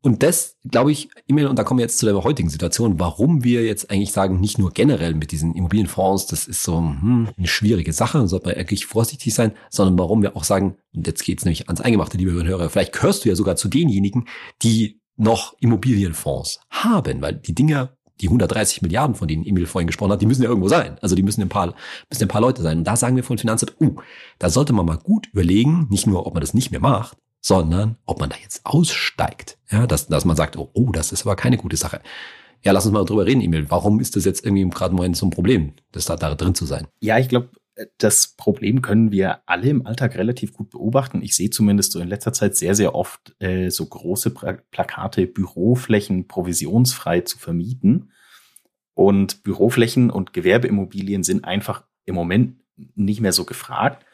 Und 0.00 0.22
das, 0.22 0.56
glaube 0.70 0.92
ich, 0.92 1.10
E-Mail, 1.26 1.48
und 1.48 1.58
da 1.58 1.64
kommen 1.64 1.78
wir 1.78 1.84
jetzt 1.84 1.98
zu 1.98 2.06
der 2.06 2.22
heutigen 2.22 2.48
Situation, 2.48 3.00
warum 3.00 3.42
wir 3.42 3.64
jetzt 3.64 3.90
eigentlich 3.90 4.12
sagen, 4.12 4.38
nicht 4.38 4.56
nur 4.56 4.70
generell 4.70 5.14
mit 5.14 5.32
diesen 5.32 5.54
Immobilienfonds, 5.56 6.26
das 6.26 6.46
ist 6.46 6.62
so 6.62 6.78
hm, 6.78 7.30
eine 7.36 7.48
schwierige 7.48 7.92
Sache, 7.92 8.26
sollte 8.28 8.46
man 8.46 8.56
wirklich 8.56 8.86
vorsichtig 8.86 9.34
sein, 9.34 9.52
sondern 9.70 9.98
warum 9.98 10.22
wir 10.22 10.36
auch 10.36 10.44
sagen, 10.44 10.76
und 10.94 11.06
jetzt 11.08 11.24
geht's 11.24 11.44
nämlich 11.44 11.66
ans 11.66 11.80
Eingemachte, 11.80 12.16
liebe 12.16 12.32
Hörer, 12.32 12.70
vielleicht 12.70 12.92
gehörst 12.92 13.24
du 13.24 13.28
ja 13.28 13.34
sogar 13.34 13.56
zu 13.56 13.68
denjenigen, 13.68 14.28
die 14.62 15.00
noch 15.18 15.54
Immobilienfonds 15.60 16.60
haben, 16.70 17.20
weil 17.20 17.34
die 17.34 17.54
Dinger, 17.54 17.90
die 18.20 18.28
130 18.28 18.82
Milliarden, 18.82 19.14
von 19.14 19.28
denen 19.28 19.44
Emil 19.44 19.66
vorhin 19.66 19.86
gesprochen 19.86 20.12
hat, 20.12 20.22
die 20.22 20.26
müssen 20.26 20.42
ja 20.42 20.48
irgendwo 20.48 20.68
sein. 20.68 20.96
Also 21.02 21.14
die 21.14 21.22
müssen 21.22 21.42
ein 21.42 21.48
paar, 21.48 21.74
müssen 22.10 22.22
ein 22.22 22.28
paar 22.28 22.40
Leute 22.40 22.62
sein. 22.62 22.78
Und 22.78 22.84
da 22.84 22.96
sagen 22.96 23.16
wir 23.16 23.24
von 23.24 23.38
Finanzamt, 23.38 23.74
uh, 23.80 23.96
da 24.38 24.48
sollte 24.48 24.72
man 24.72 24.86
mal 24.86 24.98
gut 24.98 25.28
überlegen, 25.28 25.86
nicht 25.90 26.06
nur, 26.06 26.26
ob 26.26 26.34
man 26.34 26.40
das 26.40 26.54
nicht 26.54 26.70
mehr 26.70 26.80
macht, 26.80 27.18
sondern 27.40 27.96
ob 28.06 28.20
man 28.20 28.30
da 28.30 28.36
jetzt 28.42 28.64
aussteigt. 28.64 29.58
Ja, 29.70 29.86
dass, 29.86 30.06
dass 30.06 30.24
man 30.24 30.36
sagt, 30.36 30.56
oh, 30.56 30.70
oh, 30.72 30.90
das 30.92 31.12
ist 31.12 31.22
aber 31.22 31.36
keine 31.36 31.58
gute 31.58 31.76
Sache. 31.76 32.00
Ja, 32.64 32.72
lass 32.72 32.86
uns 32.86 32.92
mal 32.92 33.04
drüber 33.04 33.26
reden, 33.26 33.40
Emil. 33.40 33.70
Warum 33.70 34.00
ist 34.00 34.16
das 34.16 34.24
jetzt 34.24 34.44
irgendwie 34.44 34.68
gerade 34.68 34.94
mal 34.94 35.14
so 35.14 35.26
ein 35.26 35.30
Problem, 35.30 35.74
das 35.92 36.06
da, 36.06 36.16
da 36.16 36.34
drin 36.34 36.54
zu 36.54 36.66
sein? 36.66 36.88
Ja, 37.00 37.18
ich 37.18 37.28
glaube, 37.28 37.50
das 37.98 38.28
Problem 38.36 38.82
können 38.82 39.12
wir 39.12 39.40
alle 39.46 39.68
im 39.68 39.86
Alltag 39.86 40.16
relativ 40.16 40.52
gut 40.52 40.70
beobachten. 40.70 41.22
Ich 41.22 41.36
sehe 41.36 41.50
zumindest 41.50 41.92
so 41.92 42.00
in 42.00 42.08
letzter 42.08 42.32
Zeit 42.32 42.56
sehr, 42.56 42.74
sehr 42.74 42.94
oft 42.94 43.34
äh, 43.40 43.70
so 43.70 43.86
große 43.86 44.30
Plakate, 44.30 45.26
Büroflächen 45.26 46.26
provisionsfrei 46.26 47.20
zu 47.20 47.38
vermieten. 47.38 48.12
Und 48.94 49.44
Büroflächen 49.44 50.10
und 50.10 50.32
Gewerbeimmobilien 50.32 51.22
sind 51.22 51.44
einfach 51.44 51.84
im 52.04 52.16
Moment 52.16 52.60
nicht 52.94 53.20
mehr 53.20 53.32
so 53.32 53.44
gefragt. 53.44 54.04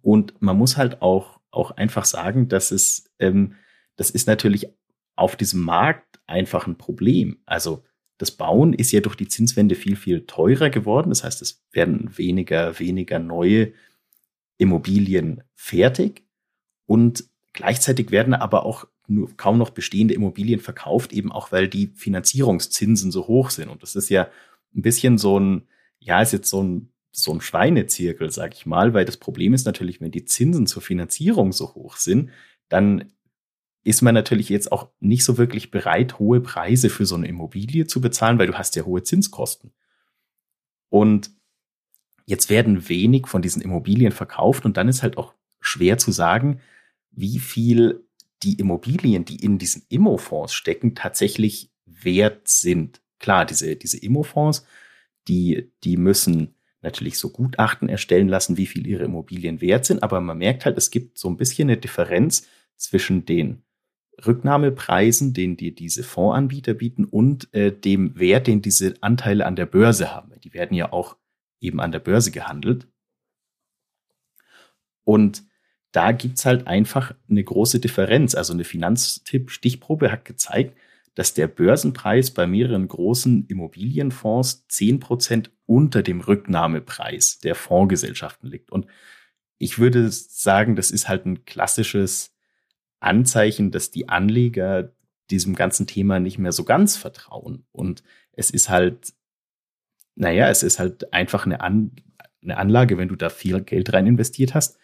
Und 0.00 0.40
man 0.40 0.56
muss 0.56 0.76
halt 0.76 1.02
auch 1.02 1.40
auch 1.50 1.72
einfach 1.72 2.04
sagen, 2.04 2.48
dass 2.48 2.70
es, 2.70 3.10
ähm, 3.18 3.54
das 3.96 4.10
ist 4.10 4.26
natürlich 4.26 4.68
auf 5.16 5.36
diesem 5.36 5.62
Markt 5.62 6.20
einfach 6.26 6.66
ein 6.66 6.78
Problem. 6.78 7.42
Also 7.46 7.84
das 8.20 8.30
Bauen 8.30 8.74
ist 8.74 8.92
ja 8.92 9.00
durch 9.00 9.16
die 9.16 9.28
Zinswende 9.28 9.74
viel, 9.74 9.96
viel 9.96 10.26
teurer 10.26 10.68
geworden. 10.68 11.08
Das 11.08 11.24
heißt, 11.24 11.40
es 11.40 11.64
werden 11.72 12.18
weniger, 12.18 12.78
weniger 12.78 13.18
neue 13.18 13.72
Immobilien 14.58 15.42
fertig 15.54 16.22
und 16.84 17.24
gleichzeitig 17.54 18.10
werden 18.10 18.34
aber 18.34 18.66
auch 18.66 18.86
nur 19.06 19.34
kaum 19.38 19.56
noch 19.56 19.70
bestehende 19.70 20.12
Immobilien 20.12 20.60
verkauft, 20.60 21.14
eben 21.14 21.32
auch 21.32 21.50
weil 21.50 21.66
die 21.66 21.86
Finanzierungszinsen 21.94 23.10
so 23.10 23.26
hoch 23.26 23.48
sind. 23.48 23.70
Und 23.70 23.82
das 23.82 23.96
ist 23.96 24.10
ja 24.10 24.28
ein 24.76 24.82
bisschen 24.82 25.16
so 25.16 25.40
ein, 25.40 25.62
ja, 25.98 26.20
ist 26.20 26.34
jetzt 26.34 26.50
so 26.50 26.62
ein 26.62 26.92
so 27.12 27.32
ein 27.32 27.40
Schweinezirkel, 27.40 28.30
sag 28.30 28.54
ich 28.54 28.66
mal, 28.66 28.92
weil 28.92 29.06
das 29.06 29.16
Problem 29.16 29.54
ist 29.54 29.64
natürlich, 29.64 30.00
wenn 30.00 30.12
die 30.12 30.26
Zinsen 30.26 30.66
zur 30.66 30.82
Finanzierung 30.82 31.52
so 31.52 31.74
hoch 31.74 31.96
sind, 31.96 32.30
dann 32.68 33.12
ist 33.82 34.02
man 34.02 34.14
natürlich 34.14 34.48
jetzt 34.48 34.72
auch 34.72 34.90
nicht 35.00 35.24
so 35.24 35.38
wirklich 35.38 35.70
bereit, 35.70 36.18
hohe 36.18 36.40
Preise 36.40 36.90
für 36.90 37.06
so 37.06 37.14
eine 37.14 37.28
Immobilie 37.28 37.86
zu 37.86 38.00
bezahlen, 38.00 38.38
weil 38.38 38.46
du 38.46 38.54
hast 38.54 38.76
ja 38.76 38.84
hohe 38.84 39.02
Zinskosten. 39.02 39.72
Und 40.90 41.30
jetzt 42.26 42.50
werden 42.50 42.88
wenig 42.88 43.26
von 43.26 43.42
diesen 43.42 43.62
Immobilien 43.62 44.12
verkauft 44.12 44.64
und 44.64 44.76
dann 44.76 44.88
ist 44.88 45.02
halt 45.02 45.16
auch 45.16 45.34
schwer 45.60 45.98
zu 45.98 46.12
sagen, 46.12 46.60
wie 47.10 47.38
viel 47.38 48.06
die 48.42 48.54
Immobilien, 48.54 49.24
die 49.24 49.36
in 49.36 49.58
diesen 49.58 49.82
Immofonds 49.88 50.54
stecken, 50.54 50.94
tatsächlich 50.94 51.70
wert 51.84 52.48
sind. 52.48 53.02
Klar, 53.18 53.44
diese, 53.44 53.76
diese 53.76 53.98
Immofonds, 53.98 54.64
die, 55.28 55.72
die 55.84 55.96
müssen 55.96 56.54
natürlich 56.82 57.18
so 57.18 57.30
Gutachten 57.30 57.88
erstellen 57.88 58.28
lassen, 58.28 58.56
wie 58.56 58.66
viel 58.66 58.86
ihre 58.86 59.04
Immobilien 59.04 59.60
wert 59.60 59.84
sind, 59.84 60.02
aber 60.02 60.20
man 60.20 60.38
merkt 60.38 60.64
halt, 60.64 60.78
es 60.78 60.90
gibt 60.90 61.18
so 61.18 61.28
ein 61.28 61.36
bisschen 61.36 61.68
eine 61.68 61.76
Differenz 61.76 62.46
zwischen 62.76 63.26
den 63.26 63.62
Rücknahmepreisen, 64.26 65.32
den 65.32 65.56
dir 65.56 65.74
diese 65.74 66.02
Fondsanbieter 66.02 66.74
bieten 66.74 67.04
und 67.04 67.52
äh, 67.54 67.72
dem 67.72 68.18
Wert, 68.18 68.46
den 68.46 68.62
diese 68.62 68.94
Anteile 69.00 69.46
an 69.46 69.56
der 69.56 69.66
Börse 69.66 70.14
haben. 70.14 70.32
Die 70.42 70.54
werden 70.54 70.74
ja 70.74 70.92
auch 70.92 71.16
eben 71.60 71.80
an 71.80 71.92
der 71.92 71.98
Börse 71.98 72.30
gehandelt. 72.30 72.88
Und 75.04 75.44
da 75.92 76.12
gibt's 76.12 76.46
halt 76.46 76.66
einfach 76.66 77.14
eine 77.28 77.42
große 77.42 77.80
Differenz. 77.80 78.34
Also 78.34 78.52
eine 78.52 78.64
Finanztipp-Stichprobe 78.64 80.12
hat 80.12 80.24
gezeigt, 80.24 80.76
dass 81.14 81.34
der 81.34 81.48
Börsenpreis 81.48 82.30
bei 82.30 82.46
mehreren 82.46 82.86
großen 82.86 83.46
Immobilienfonds 83.46 84.66
zehn 84.68 85.00
Prozent 85.00 85.50
unter 85.66 86.02
dem 86.02 86.20
Rücknahmepreis 86.20 87.40
der 87.40 87.54
Fondsgesellschaften 87.54 88.48
liegt. 88.48 88.70
Und 88.70 88.86
ich 89.58 89.78
würde 89.78 90.10
sagen, 90.10 90.76
das 90.76 90.90
ist 90.90 91.08
halt 91.08 91.26
ein 91.26 91.44
klassisches 91.44 92.34
Anzeichen, 93.00 93.70
dass 93.70 93.90
die 93.90 94.08
Anleger 94.08 94.92
diesem 95.30 95.54
ganzen 95.54 95.86
Thema 95.86 96.20
nicht 96.20 96.38
mehr 96.38 96.52
so 96.52 96.64
ganz 96.64 96.96
vertrauen. 96.96 97.64
Und 97.72 98.02
es 98.32 98.50
ist 98.50 98.68
halt, 98.68 99.14
naja, 100.14 100.48
es 100.48 100.62
ist 100.62 100.78
halt 100.78 101.12
einfach 101.12 101.46
eine, 101.46 101.60
An 101.60 101.92
eine 102.42 102.56
Anlage, 102.56 102.96
wenn 102.96 103.08
du 103.08 103.16
da 103.16 103.28
viel 103.28 103.60
Geld 103.62 103.92
rein 103.92 104.06
investiert 104.06 104.54
hast, 104.54 104.78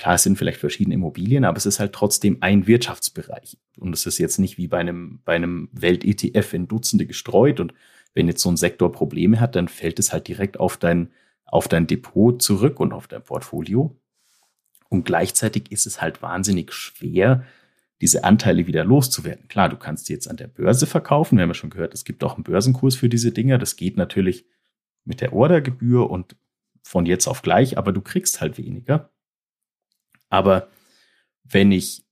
Klar, 0.00 0.14
es 0.14 0.22
sind 0.22 0.38
vielleicht 0.38 0.58
verschiedene 0.58 0.94
Immobilien, 0.94 1.44
aber 1.44 1.58
es 1.58 1.66
ist 1.66 1.78
halt 1.78 1.92
trotzdem 1.92 2.38
ein 2.40 2.66
Wirtschaftsbereich. 2.66 3.58
Und 3.78 3.92
es 3.92 4.06
ist 4.06 4.16
jetzt 4.16 4.38
nicht 4.38 4.56
wie 4.56 4.66
bei 4.66 4.78
einem, 4.78 5.20
bei 5.26 5.34
einem 5.34 5.68
Welt-ETF 5.72 6.54
in 6.54 6.68
Dutzende 6.68 7.04
gestreut. 7.04 7.60
Und 7.60 7.74
wenn 8.14 8.26
jetzt 8.26 8.40
so 8.40 8.50
ein 8.50 8.56
Sektor 8.56 8.92
Probleme 8.92 9.40
hat, 9.40 9.56
dann 9.56 9.68
fällt 9.68 9.98
es 9.98 10.10
halt 10.10 10.26
direkt 10.26 10.58
auf 10.58 10.78
dein, 10.78 11.10
auf 11.44 11.68
dein 11.68 11.86
Depot 11.86 12.40
zurück 12.40 12.80
und 12.80 12.94
auf 12.94 13.08
dein 13.08 13.22
Portfolio. 13.22 13.94
Und 14.90 15.04
gleichzeitig 15.04 15.72
ist 15.72 15.86
es 15.86 16.02
halt 16.02 16.20
wahnsinnig 16.20 16.72
schwer, 16.72 17.46
diese 18.00 18.24
Anteile 18.24 18.66
wieder 18.66 18.84
loszuwerden. 18.84 19.48
Klar, 19.48 19.68
du 19.68 19.76
kannst 19.76 20.06
sie 20.06 20.12
jetzt 20.12 20.28
an 20.28 20.36
der 20.36 20.48
Börse 20.48 20.86
verkaufen. 20.86 21.36
Wir 21.36 21.42
haben 21.42 21.50
ja 21.50 21.54
schon 21.54 21.70
gehört, 21.70 21.94
es 21.94 22.04
gibt 22.04 22.24
auch 22.24 22.34
einen 22.34 22.44
Börsenkurs 22.44 22.96
für 22.96 23.08
diese 23.08 23.30
Dinger. 23.30 23.56
Das 23.56 23.76
geht 23.76 23.96
natürlich 23.96 24.44
mit 25.04 25.20
der 25.20 25.32
Ordergebühr 25.32 26.10
und 26.10 26.36
von 26.82 27.06
jetzt 27.06 27.28
auf 27.28 27.42
gleich, 27.42 27.78
aber 27.78 27.92
du 27.92 28.00
kriegst 28.00 28.40
halt 28.40 28.58
weniger. 28.58 29.10
Aber 30.28 30.68
wenn 31.44 31.72
ich 31.72 32.04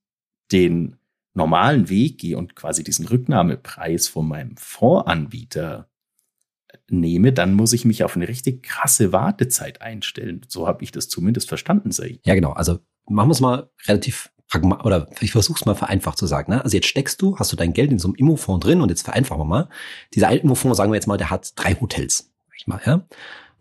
den 0.53 0.97
normalen 1.35 1.89
Weg 1.89 2.19
gehe 2.19 2.37
und 2.37 2.55
quasi 2.55 2.85
diesen 2.85 3.07
Rücknahmepreis 3.07 4.09
von 4.09 4.29
meinem 4.29 4.57
Fondsanbieter 4.57 5.89
nehme, 6.91 7.33
dann 7.33 7.55
muss 7.55 7.73
ich 7.73 7.85
mich 7.85 8.05
auf 8.05 8.17
eine 8.17 8.29
richtig 8.29 8.63
krasse 8.63 9.13
Wartezeit 9.13 9.83
einstellen. 9.83 10.43
So 10.49 10.67
habe 10.67 10.83
ich 10.85 10.93
das 10.93 11.09
zumindest 11.09 11.49
verstanden, 11.49 11.91
Sei. 11.93 12.21
Ja, 12.25 12.35
genau. 12.35 12.53
Also 12.53 12.79
machen 13.09 13.29
wir 13.29 13.33
es 13.33 13.41
mal 13.41 13.71
relativ 13.87 14.31
pragmatisch, 14.49 14.85
oder 14.85 15.09
ich 15.21 15.33
versuche 15.33 15.59
es 15.59 15.67
mal 15.67 15.75
vereinfacht 15.75 16.19
zu 16.19 16.27
sagen. 16.27 16.53
Ne? 16.53 16.65
Also 16.65 16.77
jetzt 16.77 16.89
steckst 16.89 17.21
du, 17.21 17.39
hast 17.39 17.53
du 17.53 17.57
dein 17.57 17.73
Geld 17.73 17.91
in 17.91 17.99
so 17.99 18.09
einem 18.09 18.15
Immofonds 18.15 18.65
drin 18.65 18.81
und 18.81 18.89
jetzt 18.89 19.03
vereinfachen 19.03 19.41
wir 19.41 19.45
mal. 19.45 19.69
Dieser 20.15 20.31
Immofonds, 20.31 20.77
sagen 20.77 20.91
wir 20.91 20.97
jetzt 20.97 21.07
mal, 21.07 21.19
der 21.19 21.31
hat 21.31 21.53
drei 21.57 21.75
Hotels. 21.75 22.33
Ich 22.57 22.67
mal, 22.67 22.81
ja? 22.85 22.95
Und 22.95 23.07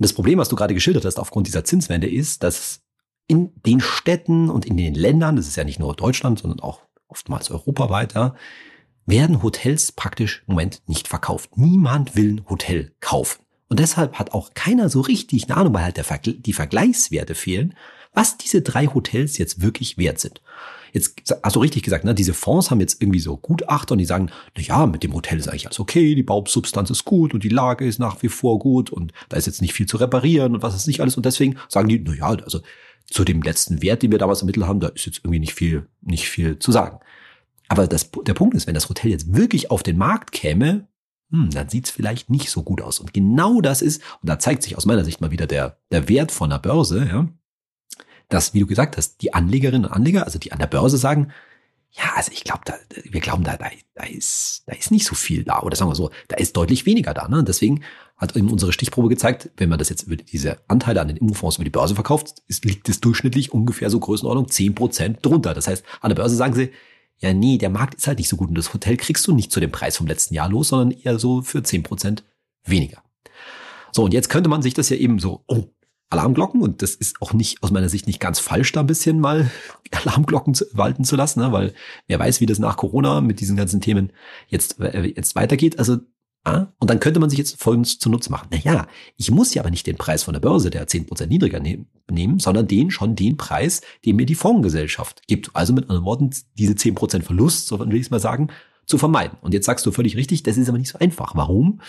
das 0.03 0.13
Problem, 0.13 0.39
was 0.39 0.49
du 0.49 0.55
gerade 0.55 0.73
geschildert 0.73 1.05
hast 1.05 1.19
aufgrund 1.19 1.47
dieser 1.47 1.63
Zinswende, 1.63 2.09
ist, 2.09 2.43
dass 2.43 2.81
in 3.27 3.51
den 3.65 3.81
Städten 3.81 4.49
und 4.49 4.65
in 4.65 4.77
den 4.77 4.93
Ländern, 4.93 5.35
das 5.35 5.47
ist 5.47 5.57
ja 5.57 5.63
nicht 5.63 5.79
nur 5.79 5.95
Deutschland, 5.95 6.39
sondern 6.39 6.59
auch 6.61 6.81
oftmals 7.07 7.51
europaweit, 7.51 8.13
ja, 8.13 8.35
werden 9.07 9.41
Hotels 9.41 9.91
praktisch 9.91 10.43
im 10.47 10.53
Moment 10.53 10.83
nicht 10.85 11.07
verkauft. 11.07 11.57
Niemand 11.57 12.15
will 12.15 12.33
ein 12.33 12.49
Hotel 12.49 12.91
kaufen. 12.99 13.41
Und 13.69 13.79
deshalb 13.79 14.13
hat 14.19 14.33
auch 14.33 14.53
keiner 14.53 14.89
so 14.89 15.01
richtig 15.01 15.45
eine 15.45 15.57
Ahnung, 15.57 15.73
weil 15.73 15.83
halt 15.83 15.97
Vergl 15.97 16.33
die 16.33 16.53
Vergleichswerte 16.53 17.33
fehlen, 17.33 17.73
was 18.13 18.37
diese 18.37 18.61
drei 18.61 18.87
Hotels 18.87 19.37
jetzt 19.37 19.61
wirklich 19.61 19.97
wert 19.97 20.19
sind. 20.19 20.41
Jetzt 20.93 21.15
hast 21.43 21.55
du 21.55 21.59
richtig 21.59 21.83
gesagt, 21.83 22.05
ne, 22.05 22.15
diese 22.15 22.33
Fonds 22.33 22.71
haben 22.71 22.79
jetzt 22.79 23.01
irgendwie 23.01 23.19
so 23.19 23.37
Gutachter 23.37 23.91
und 23.91 23.97
die 23.99 24.05
sagen, 24.05 24.31
na 24.55 24.63
ja, 24.63 24.85
mit 24.85 25.03
dem 25.03 25.13
Hotel 25.13 25.37
ist 25.37 25.47
eigentlich 25.47 25.67
alles 25.67 25.79
okay, 25.79 26.15
die 26.15 26.23
Bausubstanz 26.23 26.89
ist 26.89 27.05
gut 27.05 27.33
und 27.33 27.43
die 27.43 27.49
Lage 27.49 27.85
ist 27.85 27.99
nach 27.99 28.21
wie 28.23 28.29
vor 28.29 28.57
gut 28.59 28.89
und 28.89 29.11
da 29.29 29.37
ist 29.37 29.47
jetzt 29.47 29.61
nicht 29.61 29.73
viel 29.73 29.85
zu 29.85 29.97
reparieren 29.97 30.55
und 30.55 30.63
was 30.63 30.75
ist 30.75 30.87
nicht 30.87 31.01
alles 31.01 31.17
und 31.17 31.25
deswegen 31.25 31.57
sagen 31.67 31.89
die, 31.89 31.99
na 31.99 32.13
ja, 32.13 32.27
also 32.27 32.61
zu 33.05 33.23
dem 33.23 33.41
letzten 33.41 33.81
Wert, 33.81 34.01
den 34.01 34.11
wir 34.11 34.17
damals 34.17 34.41
ermittelt 34.41 34.65
haben, 34.65 34.79
da 34.79 34.87
ist 34.87 35.05
jetzt 35.05 35.19
irgendwie 35.19 35.39
nicht 35.39 35.53
viel, 35.53 35.87
nicht 36.01 36.27
viel 36.27 36.57
zu 36.59 36.71
sagen. 36.71 36.99
Aber 37.67 37.87
das, 37.87 38.09
der 38.25 38.33
Punkt 38.33 38.55
ist, 38.55 38.67
wenn 38.67 38.73
das 38.73 38.89
Hotel 38.89 39.11
jetzt 39.11 39.33
wirklich 39.35 39.71
auf 39.71 39.83
den 39.83 39.97
Markt 39.97 40.31
käme, 40.31 40.87
hm, 41.31 41.49
dann 41.51 41.69
sieht's 41.69 41.89
vielleicht 41.89 42.29
nicht 42.29 42.49
so 42.49 42.63
gut 42.63 42.81
aus. 42.81 42.99
Und 42.99 43.13
genau 43.13 43.61
das 43.61 43.81
ist, 43.81 44.01
und 44.21 44.29
da 44.29 44.39
zeigt 44.39 44.63
sich 44.63 44.77
aus 44.77 44.85
meiner 44.85 45.03
Sicht 45.03 45.21
mal 45.21 45.31
wieder 45.31 45.47
der, 45.47 45.77
der 45.91 46.07
Wert 46.07 46.31
von 46.31 46.49
der 46.49 46.59
Börse, 46.59 47.05
ja, 47.05 47.27
dass, 48.29 48.53
wie 48.53 48.59
du 48.59 48.67
gesagt 48.67 48.97
hast, 48.97 49.21
die 49.21 49.33
Anlegerinnen 49.33 49.85
und 49.85 49.91
Anleger, 49.91 50.25
also 50.25 50.39
die 50.39 50.51
an 50.51 50.59
der 50.59 50.67
Börse 50.67 50.97
sagen, 50.97 51.31
ja, 51.91 52.11
also 52.15 52.31
ich 52.31 52.43
glaube, 52.43 52.61
wir 53.05 53.21
glauben, 53.21 53.43
da, 53.43 53.57
da, 53.57 53.67
da, 53.95 54.03
ist, 54.03 54.63
da 54.67 54.75
ist 54.75 54.91
nicht 54.91 55.05
so 55.05 55.15
viel 55.15 55.43
da. 55.43 55.61
Oder 55.61 55.75
sagen 55.75 55.89
wir 55.89 55.95
so, 55.95 56.11
da 56.27 56.35
ist 56.35 56.55
deutlich 56.55 56.85
weniger 56.85 57.13
da. 57.13 57.27
Ne? 57.27 57.43
Deswegen 57.43 57.83
hat 58.17 58.35
eben 58.35 58.51
unsere 58.51 58.73
Stichprobe 58.73 59.09
gezeigt, 59.09 59.49
wenn 59.57 59.69
man 59.69 59.79
das 59.79 59.89
jetzt 59.89 60.03
über 60.03 60.15
diese 60.15 60.57
Anteile 60.67 61.01
an 61.01 61.07
den 61.07 61.17
Immofonds 61.17 61.55
über 61.57 61.63
die 61.63 61.71
Börse 61.71 61.95
verkauft, 61.95 62.43
ist, 62.47 62.65
liegt 62.65 62.89
es 62.89 62.99
durchschnittlich 62.99 63.51
ungefähr 63.51 63.89
so 63.89 63.99
Größenordnung 63.99 64.47
zehn 64.47 64.75
Prozent 64.75 65.25
drunter. 65.25 65.53
Das 65.53 65.67
heißt, 65.67 65.85
an 66.01 66.09
der 66.09 66.15
Börse 66.15 66.35
sagen 66.35 66.53
sie, 66.53 66.71
ja, 67.19 67.33
nee, 67.33 67.57
der 67.57 67.69
Markt 67.69 67.95
ist 67.95 68.07
halt 68.07 68.19
nicht 68.19 68.29
so 68.29 68.37
gut 68.37 68.49
und 68.49 68.57
das 68.57 68.73
Hotel 68.73 68.97
kriegst 68.97 69.25
du 69.27 69.33
nicht 69.33 69.51
zu 69.51 69.59
dem 69.59 69.71
Preis 69.71 69.97
vom 69.97 70.07
letzten 70.07 70.33
Jahr 70.35 70.49
los, 70.49 70.69
sondern 70.69 70.91
eher 70.91 71.17
so 71.17 71.41
für 71.41 71.63
zehn 71.63 71.83
Prozent 71.83 72.23
weniger. 72.63 73.01
So, 73.91 74.03
und 74.03 74.13
jetzt 74.13 74.29
könnte 74.29 74.49
man 74.49 74.61
sich 74.61 74.73
das 74.73 74.89
ja 74.89 74.97
eben 74.97 75.19
so, 75.19 75.43
oh, 75.47 75.65
Alarmglocken 76.09 76.61
und 76.61 76.81
das 76.81 76.95
ist 76.95 77.21
auch 77.21 77.33
nicht 77.33 77.63
aus 77.63 77.71
meiner 77.71 77.89
Sicht 77.89 78.07
nicht 78.07 78.21
ganz 78.21 78.39
falsch, 78.39 78.71
da 78.71 78.79
ein 78.79 78.87
bisschen 78.87 79.19
mal 79.19 79.51
Alarmglocken 79.91 80.53
zu, 80.53 80.65
walten 80.71 81.03
zu 81.03 81.15
lassen, 81.15 81.41
ne? 81.41 81.51
weil 81.51 81.73
wer 82.07 82.19
weiß, 82.19 82.39
wie 82.39 82.45
das 82.45 82.59
nach 82.59 82.77
Corona 82.77 83.19
mit 83.19 83.41
diesen 83.41 83.57
ganzen 83.57 83.81
Themen 83.81 84.13
jetzt, 84.47 84.79
äh, 84.79 85.01
jetzt 85.03 85.35
weitergeht. 85.35 85.79
Also 85.79 85.97
und 86.79 86.89
dann 86.89 86.99
könnte 86.99 87.19
man 87.19 87.29
sich 87.29 87.39
jetzt 87.39 87.61
Folgendes 87.61 87.99
zunutze 87.99 88.31
machen. 88.31 88.49
Naja, 88.51 88.87
ich 89.15 89.31
muss 89.31 89.53
ja 89.53 89.61
aber 89.61 89.69
nicht 89.69 89.87
den 89.87 89.97
Preis 89.97 90.23
von 90.23 90.33
der 90.33 90.41
Börse, 90.41 90.69
der 90.69 90.87
10% 90.87 91.27
niedriger 91.27 91.59
nehmen, 91.59 91.87
nehmen, 92.09 92.39
sondern 92.39 92.67
den 92.67 92.91
schon 92.91 93.15
den 93.15 93.37
Preis, 93.37 93.81
den 94.05 94.15
mir 94.15 94.25
die 94.25 94.35
Fondsgesellschaft 94.35 95.27
gibt. 95.27 95.51
Also 95.53 95.73
mit 95.73 95.85
anderen 95.85 96.05
Worten, 96.05 96.29
diese 96.57 96.73
10% 96.73 97.23
Verlust, 97.23 97.67
so 97.67 97.79
will 97.79 97.95
ich 97.95 98.01
es 98.01 98.11
mal 98.11 98.19
sagen, 98.19 98.49
zu 98.85 98.97
vermeiden. 98.97 99.37
Und 99.41 99.53
jetzt 99.53 99.65
sagst 99.65 99.85
du 99.85 99.91
völlig 99.91 100.15
richtig, 100.15 100.43
das 100.43 100.57
ist 100.57 100.69
aber 100.69 100.77
nicht 100.77 100.89
so 100.89 100.99
einfach. 100.99 101.35
Warum? 101.35 101.81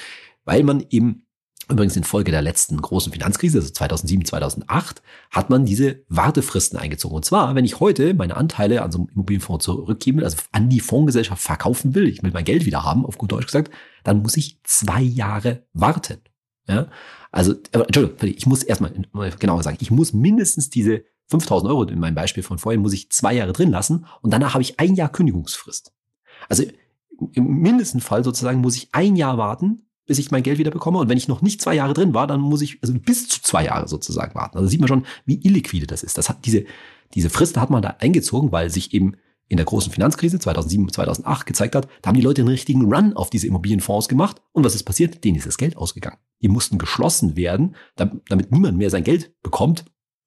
Weil 0.45 0.65
man 0.65 0.85
eben 0.91 1.27
Übrigens 1.71 1.97
infolge 1.97 2.31
der 2.31 2.41
letzten 2.41 2.81
großen 2.81 3.13
Finanzkrise, 3.13 3.59
also 3.59 3.71
2007, 3.71 4.25
2008, 4.25 5.03
hat 5.31 5.51
man 5.51 5.67
diese 5.67 6.03
Wartefristen 6.09 6.79
eingezogen. 6.79 7.17
Und 7.17 7.25
zwar, 7.27 7.55
wenn 7.55 7.65
ich 7.67 7.79
heute 7.79 8.15
meine 8.15 8.37
Anteile 8.37 8.83
an 8.83 8.91
so 8.91 8.99
einem 8.99 9.09
Immobilienfonds 9.09 9.67
zurückgeben 9.67 10.19
will, 10.19 10.25
also 10.25 10.39
an 10.53 10.71
die 10.71 10.81
Fondsgesellschaft 10.81 11.43
verkaufen 11.43 11.95
will, 11.95 12.09
ich 12.09 12.23
will 12.23 12.31
mein 12.33 12.45
Geld 12.45 12.65
wieder 12.65 12.85
haben, 12.85 13.05
auf 13.05 13.19
gut 13.19 13.33
Deutsch 13.33 13.47
gesagt, 13.47 13.71
dann 14.03 14.23
muss 14.23 14.37
ich 14.39 14.59
zwei 14.65 15.03
Jahre 15.03 15.65
warten. 15.75 16.21
Ja? 16.67 16.89
Also, 17.31 17.55
Entschuldigung, 17.73 18.17
ich 18.23 18.47
muss 18.47 18.63
erstmal 18.63 18.93
genauer 19.39 19.63
sagen, 19.63 19.79
ich 19.81 19.91
muss 19.91 20.15
mindestens 20.15 20.71
diese 20.71 21.05
5000 21.27 21.71
Euro 21.71 21.85
in 21.85 22.01
meinem 22.01 22.15
Beispiel 22.15 22.43
von 22.43 22.59
vorhin, 22.59 22.81
muss 22.81 22.95
ich 22.95 23.11
zwei 23.11 23.35
Jahre 23.35 23.53
drin 23.53 23.71
lassen 23.71 24.07
und 24.23 24.33
danach 24.33 24.55
habe 24.55 24.63
ich 24.63 24.81
ein 24.81 24.95
Jahr 24.95 25.11
Kündigungsfrist. 25.11 25.93
Also 26.49 26.65
im 27.33 27.61
mindesten 27.61 28.01
Fall 28.01 28.25
sozusagen 28.25 28.61
muss 28.61 28.77
ich 28.77 28.89
ein 28.93 29.17
Jahr 29.17 29.37
warten, 29.37 29.88
bis 30.09 30.19
ich 30.19 30.33
mein 30.33 30.43
Geld 30.43 30.59
wieder 30.59 30.73
bekomme. 30.73 30.99
Und 30.99 31.09
wenn 31.09 31.19
ich 31.19 31.29
noch 31.29 31.43
nicht 31.43 31.63
zwei 31.63 31.75
Jahre 31.75 31.95
drin 31.95 32.15
war, 32.15 32.27
dann 32.27 32.41
muss 32.41 32.63
ich 32.63 32.79
also 32.83 32.95
bis 32.95 33.29
zu 33.29 33.41
zwei 33.43 33.67
Jahre 33.67 33.87
sozusagen 33.87 34.35
warten. 34.35 34.57
Also 34.57 34.69
sieht 34.69 34.81
man 34.81 34.89
schon, 34.89 35.07
wie 35.27 35.41
illiquide 35.47 35.87
das 35.87 36.03
ist. 36.03 36.19
Das 36.19 36.29
hat 36.29 36.45
diese, 36.47 36.65
diese 37.15 37.31
Frist 37.31 37.57
hat 37.57 37.71
man 37.71 37.83
da 37.83 37.97
eingezogen, 38.01 38.51
weil 38.51 38.71
sich 38.71 38.93
eben 38.95 39.15
in 39.49 39.59
der 39.59 39.67
großen 39.67 39.93
Finanzkrise 39.93 40.39
2007, 40.39 40.93
2008 40.93 41.47
gezeigt 41.47 41.75
hat, 41.75 41.89
da 42.03 42.09
haben 42.09 42.17
die 42.17 42.23
Leute 42.23 42.43
einen 42.43 42.51
richtigen 42.51 42.93
Run 42.93 43.15
auf 43.15 43.31
diese 43.31 43.47
Immobilienfonds 43.47 44.09
gemacht. 44.09 44.43
Und 44.53 44.65
was 44.65 44.75
ist 44.75 44.83
passiert? 44.83 45.25
Denen 45.25 45.37
ist 45.37 45.47
das 45.47 45.59
Geld 45.59 45.77
ausgegangen. 45.77 46.19
Die 46.43 46.49
mussten 46.49 46.79
geschlossen 46.79 47.37
werden, 47.37 47.77
damit 47.97 48.51
niemand 48.51 48.77
mehr 48.77 48.91
sein 48.91 49.05
Geld 49.05 49.33
bekommt, 49.43 49.85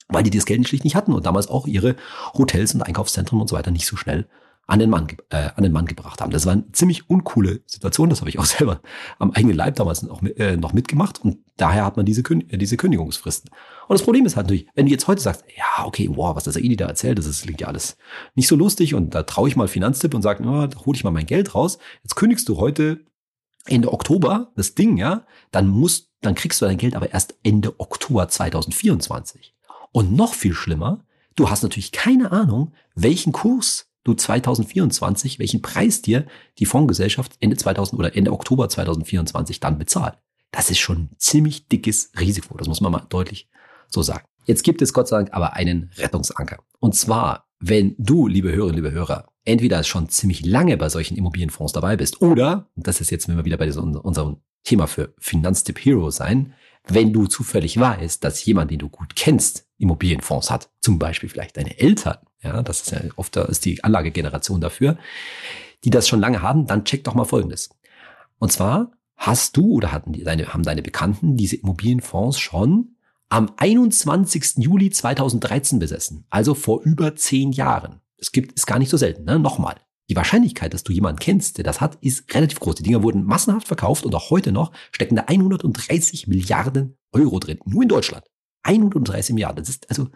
weil 0.08 0.24
die 0.24 0.30
das 0.32 0.46
Geld 0.46 0.68
schlicht 0.68 0.84
nicht 0.84 0.96
hatten 0.96 1.14
und 1.14 1.26
damals 1.26 1.48
auch 1.48 1.68
ihre 1.68 1.96
Hotels 2.34 2.74
und 2.74 2.82
Einkaufszentren 2.82 3.40
und 3.40 3.48
so 3.48 3.56
weiter 3.56 3.72
nicht 3.72 3.88
so 3.88 3.96
schnell 3.96 4.28
an 4.72 4.80
den 4.80 4.90
Mann, 4.90 5.08
äh, 5.32 5.50
an 5.54 5.63
den 5.63 5.74
Mann 5.74 5.86
gebracht 5.86 6.22
haben. 6.22 6.32
Das 6.32 6.46
war 6.46 6.54
eine 6.54 6.72
ziemlich 6.72 7.10
uncoole 7.10 7.60
Situation. 7.66 8.10
Das 8.10 8.22
habe 8.22 8.30
ich 8.30 8.40
auch 8.40 8.46
selber 8.58 8.80
am 9.20 9.32
eigenen 9.32 9.58
Leib 9.58 9.75
damals 9.75 10.01
noch, 10.01 10.24
äh, 10.24 10.56
noch 10.56 10.72
mitgemacht. 10.72 11.22
Und 11.22 11.40
daher 11.58 11.84
hat 11.84 11.98
man 11.98 12.06
diese, 12.06 12.22
äh, 12.22 12.58
diese 12.58 12.78
Kündigungsfristen. 12.78 13.51
Und 13.90 13.94
das 13.94 14.01
Problem 14.01 14.25
ist 14.25 14.38
halt 14.38 14.48
natürlich, 14.48 14.68
wenn 14.74 14.86
du 14.86 14.92
jetzt 14.94 15.10
heute 15.10 15.22
sagst, 15.22 15.44
ja, 15.58 15.86
okay, 15.86 16.10
wow, 16.13 16.38
was 16.38 16.46
das 16.46 16.56
Aidi 16.56 16.78
da 16.78 16.88
erzählt, 16.88 17.18
das 17.18 17.25
ist, 17.25 17.44
klingt 17.44 17.60
ja 17.60 17.68
alles 17.68 17.98
nicht 18.34 18.48
so 18.48 18.56
lustig 18.56 18.94
und 18.94 19.13
da 19.13 19.24
traue 19.24 19.50
ich 19.50 19.58
mal 19.58 19.68
Finanztipp 19.68 20.13
und 20.13 20.22
sage, 20.22 20.42
da 20.42 20.70
hole 20.86 20.96
ich 20.96 21.04
mal 21.04 21.12
mein 21.12 21.25
Geld 21.25 21.54
raus. 21.54 21.78
Jetzt 22.04 22.16
kündigst 22.16 22.48
du 22.48 22.58
heute 22.58 23.04
Ende 23.66 23.92
Oktober 23.92 24.54
das 24.56 24.74
Ding, 24.74 24.96
ja, 24.96 25.25
dann 25.51 25.68
musst, 25.68 26.12
dann 26.22 26.34
kriegst 26.34 26.62
du 26.62 26.66
dein 26.66 26.78
Geld 26.78 26.96
aber 26.96 27.12
erst 27.12 27.36
Ende 27.44 27.78
Oktober 27.78 28.30
2024. 28.30 29.54
Und 29.92 30.13
noch 30.13 30.34
viel 30.34 30.54
schlimmer, 30.54 31.04
du 31.36 31.50
hast 31.50 31.62
natürlich 31.62 31.92
keine 31.92 32.32
Ahnung, 32.32 32.72
welchen 32.96 33.34
Kurs 33.34 33.91
du 34.03 34.13
2024, 34.13 35.39
welchen 35.39 35.62
Preis 35.62 36.01
dir 36.01 36.25
die 36.60 36.65
Fondsgesellschaft 36.65 37.34
Ende 37.39 37.58
2000 37.58 38.00
oder 38.00 38.15
Ende 38.15 38.31
Oktober 38.31 38.70
2024 38.70 39.60
dann 39.60 39.77
bezahlt. 39.77 40.17
Das 40.51 40.70
ist 40.70 40.79
schon 40.79 40.98
ein 40.98 41.10
ziemlich 41.17 41.67
dickes 41.67 42.12
Risiko. 42.20 42.58
Das 42.58 42.67
muss 42.67 42.81
man 42.81 42.91
mal 42.91 43.05
deutlich 43.10 43.50
so 43.88 44.01
sagen. 44.01 44.25
Jetzt 44.46 44.63
gibt 44.63 44.81
es 44.81 44.93
Gott 44.93 45.08
sei 45.08 45.17
Dank 45.17 45.34
aber 45.34 45.53
einen 45.53 45.91
Rettungsanker. 45.98 46.60
Und 46.79 46.96
zwar, 46.96 47.48
wenn 47.60 47.96
du, 47.98 48.27
liebe 48.27 48.51
Hörerinnen, 48.51 48.84
liebe 48.84 48.91
Hörer, 48.91 49.27
entweder 49.46 49.84
schon 49.84 50.10
ziemlich 50.10 50.46
lange 50.46 50.77
bei 50.77 50.89
solchen 50.89 51.15
Immobilienfonds 51.17 51.74
dabei 51.74 51.96
bist 51.96 52.22
oder, 52.22 52.70
und 52.75 52.88
das 52.88 53.01
ist 53.01 53.12
jetzt, 53.12 53.27
wenn 53.27 53.38
wir 53.38 53.46
wieder 53.46 53.58
bei 53.58 53.65
diesem, 53.65 53.96
unserem 53.96 54.38
Thema 54.63 54.88
für 54.88 55.13
Finanztipp 55.20 55.79
Hero 55.79 56.10
sein, 56.12 56.53
Wenn 56.88 57.13
du 57.13 57.27
zufällig 57.27 57.79
weißt, 57.79 58.24
dass 58.24 58.43
jemand, 58.46 58.72
den 58.72 58.79
du 58.79 58.89
gut 58.89 59.15
kennst, 59.15 59.67
Immobilienfonds 59.77 60.50
hat, 60.50 60.70
zum 60.81 60.98
Beispiel 60.98 61.29
vielleicht 61.29 61.58
deine 61.58 61.79
Eltern, 61.79 62.17
ja, 62.44 62.62
das 62.64 62.82
ist 62.82 62.92
ja 62.92 63.02
oft 63.16 63.36
da 63.36 63.44
ist 63.44 63.66
die 63.66 63.84
Anlagegeneration 63.84 64.62
dafür, 64.62 64.98
die 65.84 65.90
das 65.90 66.08
schon 66.08 66.20
lange 66.20 66.42
haben, 66.42 66.68
dann 66.68 66.86
check 66.86 67.04
doch 67.04 67.14
mal 67.14 67.26
Folgendes. 67.26 67.70
Und 68.40 68.52
zwar 68.52 68.92
hast 69.16 69.58
du 69.58 69.74
oder 69.74 69.92
hatten 69.92 70.14
deine, 70.24 70.54
haben 70.54 70.64
deine 70.64 70.82
Bekannten 70.82 71.38
diese 71.38 71.56
Immobilienfonds 71.56 72.40
schon 72.40 72.96
am 73.30 73.52
21. 73.58 74.58
Juli 74.58 74.90
2013 74.90 75.80
besessen, 75.80 76.26
also 76.30 76.54
vor 76.54 76.82
über 76.82 77.16
zehn 77.16 77.52
Jahren. 77.52 78.02
Es 78.18 78.32
gibt, 78.32 78.52
ist 78.54 78.68
gar 78.68 78.78
nicht 78.78 78.90
so 78.90 78.98
selten, 78.98 79.24
ne? 79.24 79.40
Nochmal. 79.40 79.76
Die 80.10 80.16
Wahrscheinlichkeit, 80.16 80.74
dass 80.74 80.84
du 80.84 80.92
jemanden 80.92 81.20
kennst, 81.20 81.58
der 81.58 81.64
das 81.64 81.80
hat, 81.80 81.98
ist 82.02 82.34
relativ 82.34 82.60
groß. 82.60 82.76
Die 82.76 82.84
Dinger 82.84 83.02
wurden 83.02 83.24
massenhaft 83.24 83.68
verkauft 83.68 84.06
und 84.06 84.14
auch 84.14 84.30
heute 84.30 84.52
noch 84.52 84.74
stecken 84.92 85.16
da 85.16 85.24
130 85.24 86.28
Milliarden 86.28 86.98
Euro 87.14 87.40
drin. 87.40 87.60
Nur 87.64 87.84
in 87.84 87.90
Deutschland. 87.90 88.26
130 88.64 89.34
Milliarden. 89.34 89.64
Das 89.64 89.70
ist 89.70 89.90
also, 89.90 90.10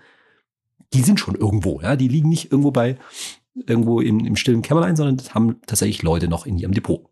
die 0.95 1.01
sind 1.01 1.19
schon 1.19 1.35
irgendwo, 1.35 1.81
ja. 1.81 1.95
Die 1.95 2.07
liegen 2.07 2.29
nicht 2.29 2.51
irgendwo 2.51 2.71
bei, 2.71 2.97
irgendwo 3.53 3.99
im, 3.99 4.19
im 4.19 4.35
stillen 4.35 4.61
Kämmerlein, 4.61 4.95
sondern 4.95 5.17
das 5.17 5.33
haben 5.35 5.61
tatsächlich 5.67 6.01
Leute 6.01 6.27
noch 6.27 6.45
in 6.45 6.57
ihrem 6.57 6.73
Depot. 6.73 7.05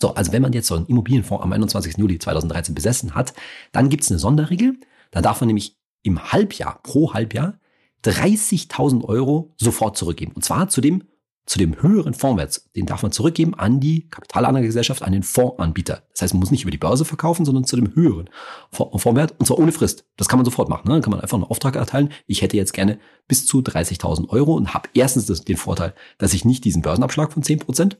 So, 0.00 0.14
also 0.14 0.32
wenn 0.32 0.42
man 0.42 0.52
jetzt 0.52 0.68
so 0.68 0.76
einen 0.76 0.86
Immobilienfonds 0.86 1.42
am 1.42 1.52
21. 1.52 1.96
Juli 1.96 2.18
2013 2.18 2.74
besessen 2.74 3.14
hat, 3.14 3.34
dann 3.72 3.88
gibt's 3.88 4.10
eine 4.10 4.18
Sonderregel. 4.18 4.78
Da 5.10 5.22
darf 5.22 5.40
man 5.40 5.48
nämlich 5.48 5.76
im 6.02 6.32
Halbjahr, 6.32 6.80
pro 6.82 7.14
Halbjahr, 7.14 7.58
30.000 8.04 9.04
Euro 9.04 9.54
sofort 9.56 9.96
zurückgeben. 9.96 10.32
Und 10.32 10.44
zwar 10.44 10.68
zu 10.68 10.80
dem 10.80 11.04
zu 11.46 11.60
dem 11.60 11.80
höheren 11.80 12.12
Fondswert, 12.12 12.60
den 12.74 12.86
darf 12.86 13.02
man 13.02 13.12
zurückgeben 13.12 13.54
an 13.54 13.78
die 13.78 14.08
Kapitalanlagegesellschaft, 14.08 15.02
an 15.02 15.12
den 15.12 15.22
Fondsanbieter. 15.22 16.02
Das 16.12 16.22
heißt, 16.22 16.34
man 16.34 16.40
muss 16.40 16.50
nicht 16.50 16.62
über 16.62 16.72
die 16.72 16.78
Börse 16.78 17.04
verkaufen, 17.04 17.44
sondern 17.44 17.64
zu 17.64 17.76
dem 17.76 17.94
höheren 17.94 18.28
Fondswert 18.72 19.34
und 19.38 19.46
zwar 19.46 19.58
ohne 19.58 19.70
Frist. 19.70 20.04
Das 20.16 20.28
kann 20.28 20.38
man 20.38 20.44
sofort 20.44 20.68
machen. 20.68 20.88
Ne? 20.88 20.94
Dann 20.94 21.02
kann 21.02 21.12
man 21.12 21.20
einfach 21.20 21.36
einen 21.36 21.44
Auftrag 21.44 21.76
erteilen. 21.76 22.10
Ich 22.26 22.42
hätte 22.42 22.56
jetzt 22.56 22.72
gerne 22.72 22.98
bis 23.28 23.46
zu 23.46 23.60
30.000 23.60 24.28
Euro 24.30 24.54
und 24.54 24.74
habe 24.74 24.88
erstens 24.94 25.26
den 25.26 25.56
Vorteil, 25.56 25.94
dass 26.18 26.34
ich 26.34 26.44
nicht 26.44 26.64
diesen 26.64 26.82
Börsenabschlag 26.82 27.32
von 27.32 27.44
10% 27.44 27.96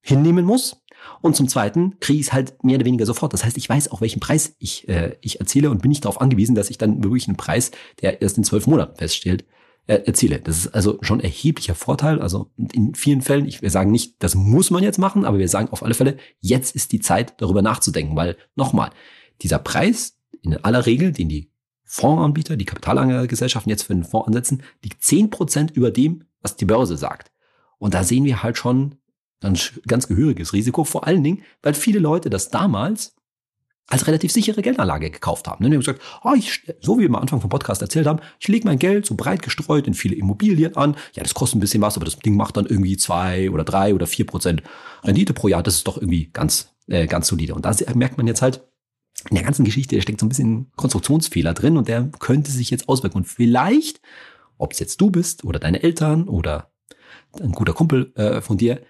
hinnehmen 0.00 0.44
muss. 0.44 0.82
Und 1.22 1.36
zum 1.36 1.48
Zweiten 1.48 1.98
kriege 2.00 2.18
ich 2.18 2.26
es 2.26 2.32
halt 2.32 2.62
mehr 2.64 2.76
oder 2.76 2.84
weniger 2.84 3.06
sofort. 3.06 3.32
Das 3.32 3.44
heißt, 3.44 3.56
ich 3.56 3.68
weiß 3.68 3.92
auch, 3.92 4.00
welchen 4.00 4.20
Preis 4.20 4.56
ich, 4.58 4.88
äh, 4.88 5.16
ich 5.20 5.38
erziele 5.38 5.70
und 5.70 5.82
bin 5.82 5.90
nicht 5.90 6.04
darauf 6.04 6.20
angewiesen, 6.20 6.54
dass 6.54 6.70
ich 6.70 6.78
dann 6.78 7.02
wirklich 7.04 7.28
einen 7.28 7.36
Preis, 7.36 7.70
der 8.02 8.22
erst 8.22 8.38
in 8.38 8.44
zwölf 8.44 8.66
Monaten 8.66 8.96
feststellt, 8.96 9.44
erziele. 9.94 10.40
Das 10.40 10.58
ist 10.58 10.68
also 10.68 10.98
schon 11.02 11.20
erheblicher 11.20 11.74
Vorteil. 11.74 12.20
Also 12.20 12.50
in 12.72 12.94
vielen 12.94 13.22
Fällen, 13.22 13.46
ich, 13.46 13.62
wir 13.62 13.70
sagen 13.70 13.90
nicht, 13.90 14.22
das 14.22 14.34
muss 14.34 14.70
man 14.70 14.82
jetzt 14.82 14.98
machen, 14.98 15.24
aber 15.24 15.38
wir 15.38 15.48
sagen 15.48 15.68
auf 15.70 15.82
alle 15.82 15.94
Fälle, 15.94 16.16
jetzt 16.40 16.74
ist 16.74 16.92
die 16.92 17.00
Zeit, 17.00 17.34
darüber 17.38 17.62
nachzudenken, 17.62 18.16
weil 18.16 18.36
nochmal, 18.54 18.90
dieser 19.42 19.58
Preis 19.58 20.18
in 20.42 20.56
aller 20.56 20.86
Regel, 20.86 21.12
den 21.12 21.28
die 21.28 21.50
Fondsanbieter, 21.84 22.56
die 22.56 22.66
Kapitalanlagegesellschaften 22.66 23.70
jetzt 23.70 23.82
für 23.82 23.94
den 23.94 24.04
Fonds 24.04 24.28
ansetzen, 24.28 24.62
liegt 24.82 25.02
zehn 25.02 25.28
Prozent 25.30 25.72
über 25.72 25.90
dem, 25.90 26.24
was 26.40 26.56
die 26.56 26.66
Börse 26.66 26.96
sagt. 26.96 27.32
Und 27.78 27.94
da 27.94 28.04
sehen 28.04 28.24
wir 28.24 28.42
halt 28.42 28.58
schon 28.58 28.96
ein 29.42 29.58
ganz 29.86 30.06
gehöriges 30.06 30.52
Risiko, 30.52 30.84
vor 30.84 31.06
allen 31.06 31.24
Dingen, 31.24 31.42
weil 31.62 31.74
viele 31.74 31.98
Leute 31.98 32.30
das 32.30 32.50
damals 32.50 33.16
als 33.90 34.06
relativ 34.06 34.32
sichere 34.32 34.62
Geldanlage 34.62 35.10
gekauft 35.10 35.48
haben. 35.48 35.64
Die 35.64 35.70
haben 35.70 35.80
gesagt, 35.80 36.00
oh, 36.24 36.32
ich, 36.34 36.62
so 36.80 36.96
wie 36.96 37.02
wir 37.02 37.08
am 37.08 37.16
Anfang 37.16 37.40
vom 37.40 37.50
Podcast 37.50 37.82
erzählt 37.82 38.06
haben, 38.06 38.20
ich 38.38 38.48
lege 38.48 38.66
mein 38.66 38.78
Geld 38.78 39.04
so 39.04 39.16
breit 39.16 39.42
gestreut 39.42 39.86
in 39.86 39.94
viele 39.94 40.14
Immobilien 40.14 40.76
an. 40.76 40.96
Ja, 41.14 41.24
das 41.24 41.34
kostet 41.34 41.58
ein 41.58 41.60
bisschen 41.60 41.82
was, 41.82 41.96
aber 41.96 42.04
das 42.04 42.18
Ding 42.20 42.36
macht 42.36 42.56
dann 42.56 42.66
irgendwie 42.66 42.96
zwei 42.96 43.50
oder 43.50 43.64
drei 43.64 43.92
oder 43.92 44.06
vier 44.06 44.26
Prozent 44.26 44.62
Rendite 45.02 45.34
pro 45.34 45.48
Jahr. 45.48 45.64
Das 45.64 45.74
ist 45.74 45.88
doch 45.88 45.96
irgendwie 45.96 46.30
ganz, 46.32 46.72
äh, 46.86 47.08
ganz 47.08 47.26
solide. 47.26 47.54
Und 47.54 47.64
da 47.64 47.74
merkt 47.94 48.16
man 48.16 48.28
jetzt 48.28 48.42
halt, 48.42 48.64
in 49.28 49.34
der 49.34 49.44
ganzen 49.44 49.64
Geschichte 49.64 50.00
steckt 50.00 50.20
so 50.20 50.26
ein 50.26 50.30
bisschen 50.30 50.70
Konstruktionsfehler 50.76 51.52
drin 51.52 51.76
und 51.76 51.88
der 51.88 52.08
könnte 52.20 52.52
sich 52.52 52.70
jetzt 52.70 52.88
auswirken. 52.88 53.18
Und 53.18 53.26
vielleicht, 53.26 54.00
ob 54.56 54.72
es 54.72 54.78
jetzt 54.78 55.00
du 55.00 55.10
bist 55.10 55.44
oder 55.44 55.58
deine 55.58 55.82
Eltern 55.82 56.28
oder 56.28 56.70
ein 57.40 57.52
guter 57.52 57.72
Kumpel 57.72 58.12
äh, 58.14 58.40
von 58.40 58.56
dir, 58.56 58.80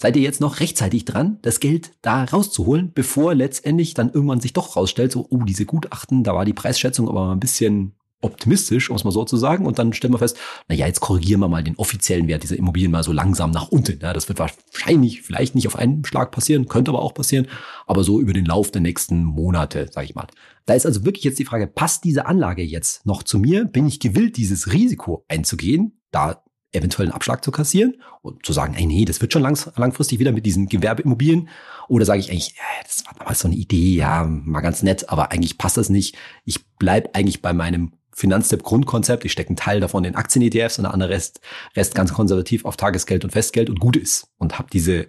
seid 0.00 0.16
ihr 0.16 0.22
jetzt 0.22 0.40
noch 0.40 0.60
rechtzeitig 0.60 1.04
dran, 1.04 1.38
das 1.42 1.60
Geld 1.60 1.92
da 2.02 2.24
rauszuholen, 2.24 2.92
bevor 2.94 3.34
letztendlich 3.34 3.94
dann 3.94 4.10
irgendwann 4.10 4.40
sich 4.40 4.52
doch 4.52 4.76
rausstellt, 4.76 5.12
so, 5.12 5.26
oh, 5.28 5.42
diese 5.42 5.66
Gutachten, 5.66 6.24
da 6.24 6.34
war 6.34 6.44
die 6.44 6.52
Preisschätzung 6.52 7.08
aber 7.08 7.32
ein 7.32 7.40
bisschen 7.40 7.98
optimistisch, 8.20 8.90
um 8.90 8.96
es 8.96 9.04
mal 9.04 9.12
so 9.12 9.24
zu 9.24 9.36
sagen. 9.36 9.66
Und 9.66 9.78
dann 9.78 9.92
stellen 9.92 10.12
wir 10.12 10.18
fest, 10.18 10.36
na 10.68 10.74
ja, 10.74 10.86
jetzt 10.86 11.00
korrigieren 11.00 11.40
wir 11.40 11.48
mal 11.48 11.62
den 11.62 11.76
offiziellen 11.76 12.26
Wert 12.26 12.42
dieser 12.42 12.56
Immobilien 12.56 12.90
mal 12.90 13.04
so 13.04 13.12
langsam 13.12 13.50
nach 13.50 13.68
unten. 13.68 14.00
Ja, 14.00 14.12
das 14.12 14.28
wird 14.28 14.38
wahrscheinlich 14.38 15.22
vielleicht 15.22 15.54
nicht 15.54 15.66
auf 15.66 15.76
einen 15.76 16.04
Schlag 16.04 16.32
passieren, 16.32 16.66
könnte 16.66 16.90
aber 16.90 17.02
auch 17.02 17.14
passieren, 17.14 17.46
aber 17.86 18.02
so 18.02 18.20
über 18.20 18.32
den 18.32 18.44
Lauf 18.44 18.70
der 18.70 18.80
nächsten 18.80 19.24
Monate, 19.24 19.88
sage 19.92 20.06
ich 20.06 20.14
mal. 20.14 20.26
Da 20.66 20.74
ist 20.74 20.86
also 20.86 21.04
wirklich 21.04 21.24
jetzt 21.24 21.38
die 21.38 21.44
Frage, 21.44 21.66
passt 21.66 22.04
diese 22.04 22.26
Anlage 22.26 22.62
jetzt 22.62 23.06
noch 23.06 23.22
zu 23.22 23.38
mir? 23.38 23.64
Bin 23.64 23.86
ich 23.86 24.00
gewillt, 24.00 24.36
dieses 24.36 24.72
Risiko 24.72 25.24
einzugehen? 25.28 26.00
Da 26.10 26.42
eventuell 26.72 27.06
einen 27.06 27.14
Abschlag 27.14 27.44
zu 27.44 27.50
kassieren 27.50 28.02
und 28.22 28.44
zu 28.44 28.52
sagen, 28.52 28.74
ey, 28.74 28.86
nee, 28.86 29.04
das 29.04 29.20
wird 29.20 29.32
schon 29.32 29.42
langfristig 29.42 30.18
wieder 30.18 30.32
mit 30.32 30.44
diesen 30.44 30.68
Gewerbeimmobilien. 30.68 31.48
Oder 31.88 32.04
sage 32.04 32.20
ich 32.20 32.30
eigentlich, 32.30 32.54
ja, 32.56 32.84
das 32.84 33.06
war 33.06 33.14
damals 33.18 33.40
so 33.40 33.48
eine 33.48 33.56
Idee, 33.56 33.94
ja, 33.94 34.24
mal 34.24 34.60
ganz 34.60 34.82
nett, 34.82 35.08
aber 35.08 35.32
eigentlich 35.32 35.56
passt 35.56 35.78
das 35.78 35.88
nicht. 35.88 36.16
Ich 36.44 36.66
bleib 36.78 37.16
eigentlich 37.16 37.40
bei 37.40 37.52
meinem 37.52 37.92
Finanztipp-Grundkonzept. 38.12 39.24
Ich 39.24 39.32
stecke 39.32 39.50
einen 39.50 39.56
Teil 39.56 39.80
davon 39.80 40.04
in 40.04 40.14
Aktien-ETFs 40.14 40.78
und 40.78 40.84
der 40.84 40.92
andere 40.92 41.10
Rest, 41.10 41.40
Rest 41.76 41.94
ganz 41.94 42.12
konservativ 42.12 42.64
auf 42.64 42.76
Tagesgeld 42.76 43.24
und 43.24 43.30
Festgeld 43.30 43.70
und 43.70 43.80
gut 43.80 43.96
ist. 43.96 44.28
Und 44.36 44.58
habe 44.58 44.68
diese 44.70 45.08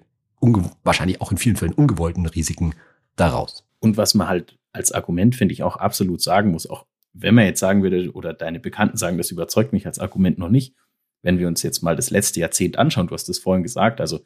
wahrscheinlich 0.83 1.19
auch 1.19 1.31
in 1.31 1.37
vielen 1.37 1.57
Fällen 1.57 1.73
ungewollten 1.73 2.25
Risiken 2.25 2.75
daraus. 3.17 3.65
Und 3.79 3.97
was 3.97 4.13
man 4.13 4.29
halt 4.29 4.57
als 4.71 4.93
Argument, 4.93 5.35
finde 5.35 5.53
ich, 5.53 5.63
auch 5.63 5.75
absolut 5.75 6.21
sagen 6.21 6.51
muss, 6.51 6.69
auch 6.69 6.85
wenn 7.11 7.35
man 7.35 7.45
jetzt 7.45 7.59
sagen 7.59 7.83
würde, 7.83 8.11
oder 8.13 8.33
deine 8.33 8.59
Bekannten 8.59 8.95
sagen, 8.95 9.17
das 9.17 9.31
überzeugt 9.31 9.73
mich 9.73 9.85
als 9.85 9.99
Argument 9.99 10.37
noch 10.37 10.49
nicht, 10.49 10.75
wenn 11.21 11.39
wir 11.39 11.47
uns 11.47 11.63
jetzt 11.63 11.81
mal 11.81 11.95
das 11.95 12.09
letzte 12.09 12.39
Jahrzehnt 12.39 12.77
anschauen, 12.77 13.07
du 13.07 13.13
hast 13.13 13.29
es 13.29 13.39
vorhin 13.39 13.63
gesagt, 13.63 14.01
also 14.01 14.21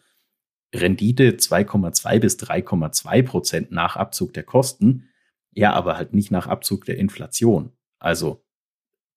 Rendite 0.73 1.32
2,2 1.32 2.19
bis 2.19 2.38
3,2 2.39 3.23
Prozent 3.23 3.71
nach 3.71 3.95
Abzug 3.95 4.34
der 4.34 4.43
Kosten, 4.43 5.10
ja, 5.51 5.73
aber 5.73 5.97
halt 5.97 6.13
nicht 6.13 6.32
nach 6.32 6.47
Abzug 6.47 6.86
der 6.86 6.97
Inflation. 6.97 7.71
Also 7.99 8.43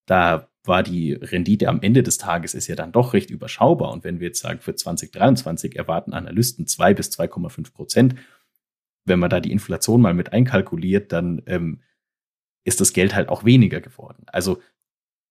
da 0.05 0.49
war 0.65 0.83
die 0.83 1.13
Rendite 1.13 1.69
am 1.69 1.81
Ende 1.81 2.03
des 2.03 2.19
Tages 2.19 2.55
ist 2.55 2.67
ja 2.67 2.75
dann 2.75 2.93
doch 2.93 3.15
recht 3.15 3.31
überschaubar. 3.31 3.93
Und 3.93 4.05
wenn 4.05 4.21
wir 4.21 4.29
jetzt 4.29 4.41
sagen, 4.41 4.61
für 4.61 4.75
2023 4.75 5.77
erwarten 5.77 6.13
Analysten 6.13 6.67
2 6.67 6.95
bis 6.95 7.11
2,5 7.11 7.73
Prozent, 7.73 8.15
wenn 9.05 9.19
man 9.19 9.31
da 9.31 9.41
die 9.41 9.53
Inflation 9.53 10.01
mal 10.01 10.15
mit 10.15 10.33
einkalkuliert, 10.33 11.13
dann 11.13 11.43
ähm, 11.47 11.83
ist 12.65 12.81
das 12.81 12.93
Geld 12.93 13.15
halt 13.15 13.29
auch 13.29 13.45
weniger 13.45 13.81
geworden. 13.81 14.25
Also 14.27 14.61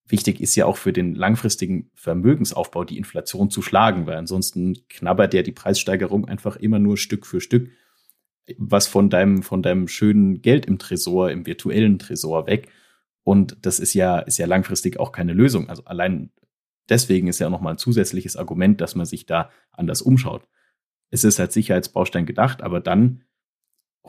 wichtig 0.07 0.41
ist 0.41 0.55
ja 0.55 0.65
auch 0.65 0.77
für 0.77 0.93
den 0.93 1.15
langfristigen 1.15 1.89
Vermögensaufbau 1.95 2.83
die 2.83 2.97
Inflation 2.97 3.49
zu 3.49 3.61
schlagen, 3.61 4.05
weil 4.05 4.17
ansonsten 4.17 4.77
knabbert 4.89 5.33
ja 5.33 5.41
die 5.41 5.51
Preissteigerung 5.51 6.25
einfach 6.25 6.55
immer 6.55 6.79
nur 6.79 6.97
Stück 6.97 7.25
für 7.25 7.41
Stück 7.41 7.69
was 8.57 8.87
von 8.87 9.09
deinem, 9.09 9.43
von 9.43 9.61
deinem 9.61 9.87
schönen 9.87 10.41
Geld 10.41 10.65
im 10.65 10.77
Tresor, 10.77 11.31
im 11.31 11.45
virtuellen 11.45 11.99
Tresor 11.99 12.47
weg. 12.47 12.69
Und 13.23 13.57
das 13.61 13.79
ist 13.79 13.93
ja, 13.93 14.19
ist 14.19 14.37
ja 14.37 14.45
langfristig 14.45 14.99
auch 14.99 15.11
keine 15.11 15.33
Lösung. 15.33 15.69
Also 15.69 15.83
allein 15.85 16.31
deswegen 16.89 17.27
ist 17.27 17.39
ja 17.39 17.49
nochmal 17.49 17.73
ein 17.73 17.79
zusätzliches 17.79 18.35
Argument, 18.35 18.81
dass 18.81 18.95
man 18.95 19.05
sich 19.05 19.25
da 19.25 19.49
anders 19.71 20.01
umschaut. 20.01 20.47
Es 21.09 21.23
ist 21.23 21.39
als 21.39 21.53
Sicherheitsbaustein 21.53 22.25
gedacht, 22.25 22.61
aber 22.61 22.81
dann 22.81 23.23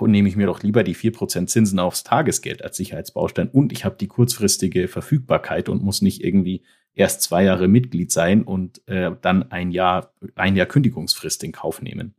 nehme 0.02 0.28
ich 0.28 0.36
mir 0.36 0.46
doch 0.46 0.62
lieber 0.62 0.82
die 0.82 0.94
vier 0.94 1.12
Prozent 1.12 1.50
Zinsen 1.50 1.78
aufs 1.78 2.04
Tagesgeld 2.04 2.62
als 2.62 2.76
Sicherheitsbaustein 2.76 3.48
und 3.48 3.72
ich 3.72 3.84
habe 3.84 3.96
die 3.98 4.08
kurzfristige 4.08 4.88
Verfügbarkeit 4.88 5.68
und 5.68 5.82
muss 5.82 6.02
nicht 6.02 6.22
irgendwie 6.22 6.62
erst 6.94 7.22
zwei 7.22 7.44
Jahre 7.44 7.68
Mitglied 7.68 8.10
sein 8.10 8.42
und 8.42 8.86
äh, 8.88 9.10
dann 9.22 9.50
ein 9.50 9.70
Jahr, 9.70 10.12
ein 10.34 10.56
Jahr 10.56 10.66
Kündigungsfrist 10.66 11.44
in 11.44 11.52
Kauf 11.52 11.82
nehmen. 11.82 12.14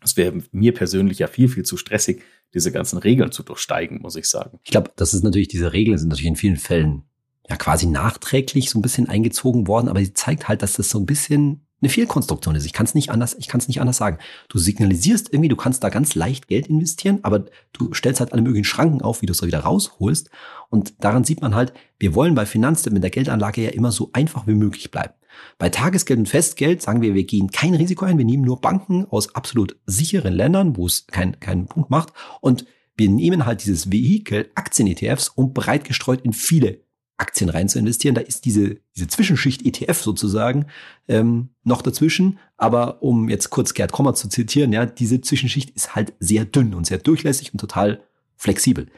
Das 0.00 0.16
wäre 0.16 0.34
mir 0.50 0.74
persönlich 0.74 1.18
ja 1.18 1.26
viel, 1.26 1.48
viel 1.48 1.64
zu 1.64 1.76
stressig, 1.76 2.22
diese 2.54 2.72
ganzen 2.72 2.98
Regeln 2.98 3.32
zu 3.32 3.42
durchsteigen, 3.42 4.02
muss 4.02 4.16
ich 4.16 4.28
sagen. 4.28 4.58
Ich 4.64 4.70
glaube, 4.70 4.90
das 4.96 5.14
ist 5.14 5.22
natürlich, 5.22 5.48
diese 5.48 5.72
Regeln 5.72 5.96
sind 5.96 6.08
natürlich 6.08 6.28
in 6.28 6.36
vielen 6.36 6.56
Fällen 6.56 7.04
ja 7.48 7.56
quasi 7.56 7.86
nachträglich 7.86 8.70
so 8.70 8.78
ein 8.78 8.82
bisschen 8.82 9.08
eingezogen 9.08 9.66
worden, 9.66 9.88
aber 9.88 10.00
sie 10.00 10.12
zeigt 10.12 10.48
halt, 10.48 10.62
dass 10.62 10.74
das 10.74 10.90
so 10.90 10.98
ein 10.98 11.06
bisschen 11.06 11.66
eine 11.82 11.90
Fehlkonstruktion 11.90 12.54
ist. 12.54 12.64
Ich 12.64 12.72
kann 12.72 12.86
es 12.86 12.94
nicht 12.94 13.10
anders, 13.10 13.34
ich 13.38 13.48
kann 13.48 13.60
es 13.60 13.68
nicht 13.68 13.80
anders 13.80 13.96
sagen. 13.96 14.18
Du 14.48 14.58
signalisierst 14.58 15.32
irgendwie, 15.32 15.48
du 15.48 15.56
kannst 15.56 15.82
da 15.84 15.88
ganz 15.88 16.14
leicht 16.14 16.48
Geld 16.48 16.68
investieren, 16.68 17.18
aber 17.22 17.44
du 17.72 17.92
stellst 17.92 18.20
halt 18.20 18.32
alle 18.32 18.42
möglichen 18.42 18.64
Schranken 18.64 19.02
auf, 19.02 19.20
wie 19.20 19.26
du 19.26 19.32
es 19.32 19.42
wieder 19.42 19.60
rausholst. 19.60 20.30
Und 20.70 21.04
daran 21.04 21.24
sieht 21.24 21.42
man 21.42 21.54
halt, 21.54 21.72
wir 21.98 22.14
wollen 22.14 22.34
bei 22.34 22.46
Finanztipp 22.46 22.92
mit 22.92 23.02
der 23.02 23.10
Geldanlage 23.10 23.62
ja 23.62 23.70
immer 23.70 23.92
so 23.92 24.10
einfach 24.12 24.46
wie 24.46 24.54
möglich 24.54 24.90
bleiben. 24.90 25.14
Bei 25.58 25.68
Tagesgeld 25.68 26.18
und 26.18 26.28
Festgeld 26.28 26.82
sagen 26.82 27.02
wir, 27.02 27.14
wir 27.14 27.24
gehen 27.24 27.50
kein 27.50 27.74
Risiko 27.74 28.04
ein, 28.04 28.18
wir 28.18 28.24
nehmen 28.24 28.44
nur 28.44 28.60
Banken 28.60 29.06
aus 29.06 29.34
absolut 29.34 29.76
sicheren 29.86 30.34
Ländern, 30.34 30.76
wo 30.76 30.86
es 30.86 31.06
keinen 31.06 31.40
keinen 31.40 31.66
Punkt 31.66 31.90
macht 31.90 32.12
und 32.40 32.66
wir 32.96 33.08
nehmen 33.08 33.46
halt 33.46 33.64
dieses 33.64 33.90
Vehikel 33.90 34.50
Aktien-ETFs 34.54 35.30
und 35.30 35.54
breit 35.54 35.84
gestreut 35.84 36.20
in 36.22 36.34
viele 36.34 36.80
Aktien 37.16 37.50
rein 37.50 37.68
zu 37.68 37.78
investieren. 37.78 38.14
Da 38.14 38.20
ist 38.20 38.44
diese, 38.44 38.78
diese 38.96 39.08
Zwischenschicht 39.08 39.64
ETF 39.64 40.02
sozusagen 40.02 40.66
ähm, 41.08 41.50
noch 41.64 41.82
dazwischen. 41.82 42.38
Aber 42.56 43.02
um 43.02 43.28
jetzt 43.28 43.50
kurz 43.50 43.74
Gerd 43.74 43.92
Kommer 43.92 44.14
zu 44.14 44.28
zitieren, 44.28 44.72
ja, 44.72 44.86
diese 44.86 45.20
Zwischenschicht 45.20 45.70
ist 45.70 45.94
halt 45.94 46.14
sehr 46.18 46.44
dünn 46.44 46.74
und 46.74 46.86
sehr 46.86 46.98
durchlässig 46.98 47.52
und 47.52 47.58
total 47.58 48.02
flexibel. 48.36 48.88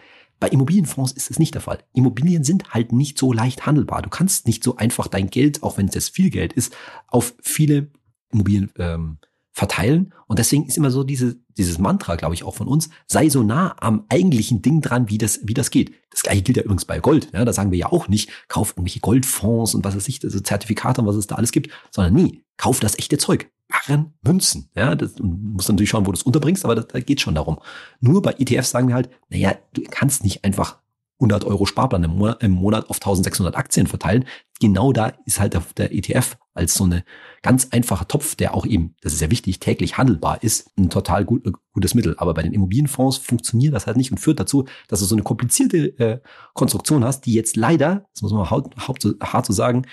Bei 0.40 0.48
Immobilienfonds 0.48 1.12
ist 1.12 1.30
es 1.30 1.38
nicht 1.38 1.54
der 1.54 1.62
Fall. 1.62 1.78
Immobilien 1.92 2.44
sind 2.44 2.74
halt 2.74 2.92
nicht 2.92 3.18
so 3.18 3.32
leicht 3.32 3.66
handelbar. 3.66 4.02
Du 4.02 4.10
kannst 4.10 4.46
nicht 4.46 4.64
so 4.64 4.76
einfach 4.76 5.06
dein 5.06 5.30
Geld, 5.30 5.62
auch 5.62 5.78
wenn 5.78 5.88
es 5.88 5.94
jetzt 5.94 6.10
viel 6.10 6.30
Geld 6.30 6.52
ist, 6.52 6.74
auf 7.06 7.34
viele 7.40 7.88
Immobilien 8.32 8.70
ähm, 8.78 9.18
verteilen. 9.54 10.12
Und 10.26 10.40
deswegen 10.40 10.66
ist 10.66 10.76
immer 10.76 10.90
so 10.90 11.04
diese, 11.04 11.36
dieses 11.56 11.78
Mantra, 11.78 12.16
glaube 12.16 12.34
ich, 12.34 12.42
auch 12.42 12.56
von 12.56 12.66
uns, 12.66 12.90
sei 13.06 13.28
so 13.28 13.44
nah 13.44 13.76
am 13.78 14.04
eigentlichen 14.08 14.62
Ding 14.62 14.80
dran, 14.80 15.08
wie 15.08 15.16
das, 15.16 15.40
wie 15.44 15.54
das 15.54 15.70
geht. 15.70 15.92
Das 16.10 16.22
gleiche 16.22 16.42
gilt 16.42 16.56
ja 16.56 16.64
übrigens 16.64 16.84
bei 16.84 16.98
Gold. 16.98 17.28
Ja, 17.32 17.44
da 17.44 17.52
sagen 17.52 17.70
wir 17.70 17.78
ja 17.78 17.92
auch 17.92 18.08
nicht, 18.08 18.30
kauf 18.48 18.70
irgendwelche 18.70 18.98
Goldfonds 18.98 19.76
und 19.76 19.84
was 19.84 19.94
weiß 19.94 20.08
ich, 20.08 20.22
also 20.24 20.40
Zertifikate 20.40 21.00
und 21.00 21.06
was 21.06 21.14
es 21.14 21.28
da 21.28 21.36
alles 21.36 21.52
gibt, 21.52 21.70
sondern 21.92 22.14
nie, 22.14 22.44
kauf 22.56 22.80
das 22.80 22.98
echte 22.98 23.16
Zeug. 23.16 23.48
Barren, 23.68 24.12
Münzen. 24.22 24.70
Ja, 24.74 24.96
das 24.96 25.14
muss 25.20 25.68
natürlich 25.68 25.90
schauen, 25.90 26.04
wo 26.04 26.10
du 26.10 26.16
es 26.16 26.24
unterbringst, 26.24 26.64
aber 26.64 26.74
da, 26.74 26.82
da 26.82 26.98
geht 26.98 27.20
schon 27.20 27.36
darum. 27.36 27.60
Nur 28.00 28.22
bei 28.22 28.32
ETFs 28.32 28.70
sagen 28.70 28.88
wir 28.88 28.96
halt, 28.96 29.08
naja, 29.28 29.54
du 29.72 29.82
kannst 29.88 30.24
nicht 30.24 30.44
einfach 30.44 30.78
100 31.20 31.44
Euro 31.44 31.64
Sparplan 31.64 32.04
im 32.04 32.16
Monat, 32.16 32.42
im 32.42 32.50
Monat 32.50 32.90
auf 32.90 32.96
1600 32.96 33.56
Aktien 33.56 33.86
verteilen. 33.86 34.24
Genau 34.60 34.92
da 34.92 35.12
ist 35.26 35.40
halt 35.40 35.58
der, 35.78 35.92
ETF 35.92 36.36
als 36.54 36.74
so 36.74 36.84
eine 36.84 37.04
ganz 37.42 37.68
einfacher 37.72 38.06
Topf, 38.06 38.36
der 38.36 38.54
auch 38.54 38.64
eben, 38.64 38.94
das 39.00 39.12
ist 39.12 39.18
sehr 39.18 39.32
wichtig, 39.32 39.58
täglich 39.58 39.98
handelbar 39.98 40.42
ist, 40.42 40.70
ein 40.78 40.90
total 40.90 41.24
gut, 41.24 41.44
äh, 41.46 41.52
gutes 41.72 41.94
Mittel. 41.94 42.14
Aber 42.18 42.34
bei 42.34 42.42
den 42.42 42.52
Immobilienfonds 42.52 43.16
funktioniert 43.18 43.74
das 43.74 43.86
halt 43.86 43.96
nicht 43.96 44.12
und 44.12 44.18
führt 44.18 44.38
dazu, 44.38 44.64
dass 44.88 45.00
du 45.00 45.06
so 45.06 45.16
eine 45.16 45.24
komplizierte 45.24 45.98
äh, 45.98 46.20
Konstruktion 46.54 47.04
hast, 47.04 47.22
die 47.22 47.34
jetzt 47.34 47.56
leider, 47.56 48.06
das 48.12 48.22
muss 48.22 48.32
man 48.32 48.48
haupt, 48.48 48.88
haupt, 48.88 49.06
hart 49.20 49.46
so 49.46 49.52
sagen, 49.52 49.86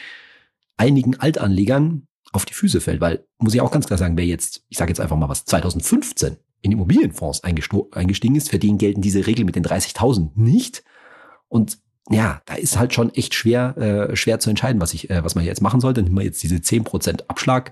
einigen 0.78 1.20
Altanlegern 1.20 2.08
auf 2.32 2.46
die 2.46 2.54
Füße 2.54 2.82
fällt. 2.82 3.02
Weil, 3.02 3.26
muss 3.40 3.56
ich 3.56 3.62
auch 3.62 3.72
ganz 3.72 3.88
klar 3.88 3.98
sagen, 3.98 4.16
wer 4.16 4.26
jetzt, 4.26 4.64
ich 4.70 4.78
sage 4.78 4.92
jetzt 4.92 5.00
einfach 5.00 5.18
mal 5.18 5.30
was, 5.30 5.46
2015 5.46 6.38
in 6.62 6.72
Immobilienfonds 6.72 7.44
eingestiegen 7.44 8.36
ist, 8.36 8.50
für 8.50 8.60
den 8.60 8.78
gelten 8.78 9.02
diese 9.02 9.26
Regeln 9.26 9.48
mit 9.48 9.56
den 9.56 9.66
30.000 9.66 10.32
nicht. 10.36 10.84
Und 11.48 11.80
ja, 12.10 12.42
da 12.46 12.56
ist 12.56 12.80
halt 12.80 12.94
schon 12.94 13.14
echt 13.14 13.36
schwer, 13.36 13.78
äh, 13.78 14.16
schwer 14.16 14.40
zu 14.40 14.50
entscheiden, 14.50 14.82
was 14.82 14.94
ich, 14.94 15.10
äh, 15.10 15.24
was 15.24 15.36
man 15.36 15.46
jetzt 15.46 15.62
machen 15.62 15.82
sollte. 15.82 16.02
Nehmen 16.02 16.18
wir 16.18 16.24
jetzt 16.24 16.42
diese 16.42 16.62
10% 16.62 17.30
Abschlag 17.30 17.72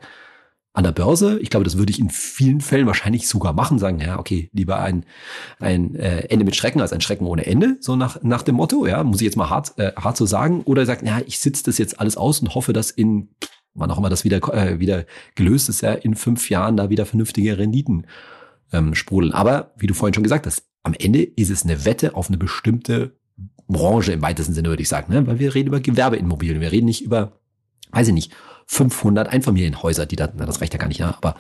an 0.74 0.84
der 0.84 0.92
Börse. 0.92 1.40
Ich 1.40 1.50
glaube, 1.50 1.64
das 1.64 1.78
würde 1.78 1.92
ich 1.92 2.00
in 2.00 2.10
vielen 2.10 2.62
Fällen 2.62 2.86
wahrscheinlich 2.86 3.28
sogar 3.28 3.54
machen, 3.54 3.80
sagen, 3.80 4.00
ja, 4.00 4.20
okay, 4.20 4.50
lieber 4.54 4.80
ein, 4.80 5.06
ein 5.60 5.96
äh, 5.96 6.26
Ende 6.30 6.46
mit 6.46 6.56
Schrecken 6.56 6.80
als 6.80 6.94
ein 6.94 7.02
Schrecken 7.02 7.26
ohne 7.26 7.46
Ende, 7.46 7.78
so 7.82 7.96
nach, 7.96 8.22
nach 8.22 8.44
dem 8.44 8.56
Motto, 8.56 8.86
ja, 8.86 9.04
muss 9.04 9.20
ich 9.20 9.26
jetzt 9.26 9.36
mal 9.36 9.50
hart, 9.50 9.78
äh, 9.78 9.94
hart 9.96 10.16
so 10.16 10.26
sagen. 10.26 10.62
Oder 10.64 10.86
sagt, 10.86 11.06
ja, 11.06 11.20
ich 11.26 11.40
sitze 11.40 11.64
das 11.64 11.78
jetzt 11.80 12.00
alles 12.00 12.18
aus 12.18 12.40
und 12.40 12.54
hoffe, 12.54 12.72
dass 12.72 12.92
in, 12.92 13.30
wann 13.74 13.90
auch 13.90 13.98
immer 13.98 14.10
das 14.10 14.24
wieder, 14.24 14.38
äh, 14.54 14.80
wieder 14.80 15.06
gelöst 15.36 15.70
ist, 15.70 15.82
ja, 15.82 15.94
in 15.94 16.16
fünf 16.16 16.50
Jahren 16.50 16.78
da 16.78 16.90
wieder 16.90 17.06
vernünftige 17.06 17.58
Renditen 17.58 18.06
ähm, 18.72 18.94
sprudeln. 18.94 19.34
Aber 19.34 19.74
wie 19.76 19.88
du 19.88 19.96
vorhin 19.96 20.14
schon 20.14 20.24
gesagt 20.24 20.46
hast, 20.46 20.64
am 20.84 20.94
Ende 20.94 21.24
ist 21.24 21.50
es 21.50 21.64
eine 21.64 21.84
Wette 21.84 22.16
auf 22.16 22.30
eine 22.30 22.38
bestimmte 22.38 23.19
Branche 23.70 24.12
im 24.12 24.22
weitesten 24.22 24.54
Sinne, 24.54 24.70
würde 24.70 24.82
ich 24.82 24.90
sagen, 24.90 25.14
ne? 25.14 25.26
weil 25.26 25.40
wir 25.40 25.56
reden 25.56 25.68
über 25.68 25.80
Gewerbeimmobilien, 25.80 26.60
wir 26.60 26.72
reden 26.72 26.88
nicht 26.88 27.04
über, 27.04 27.40
weiß 27.92 28.08
ich 28.08 28.14
nicht, 28.14 28.34
500 28.66 29.30
Einfamilienhäuser, 29.30 30.06
die 30.06 30.16
da, 30.16 30.30
na, 30.36 30.46
das 30.46 30.62
reicht 30.62 30.74
ja 30.74 30.80
gar 30.80 30.88
nicht, 30.88 31.00
ja, 31.00 31.16
aber 31.18 31.36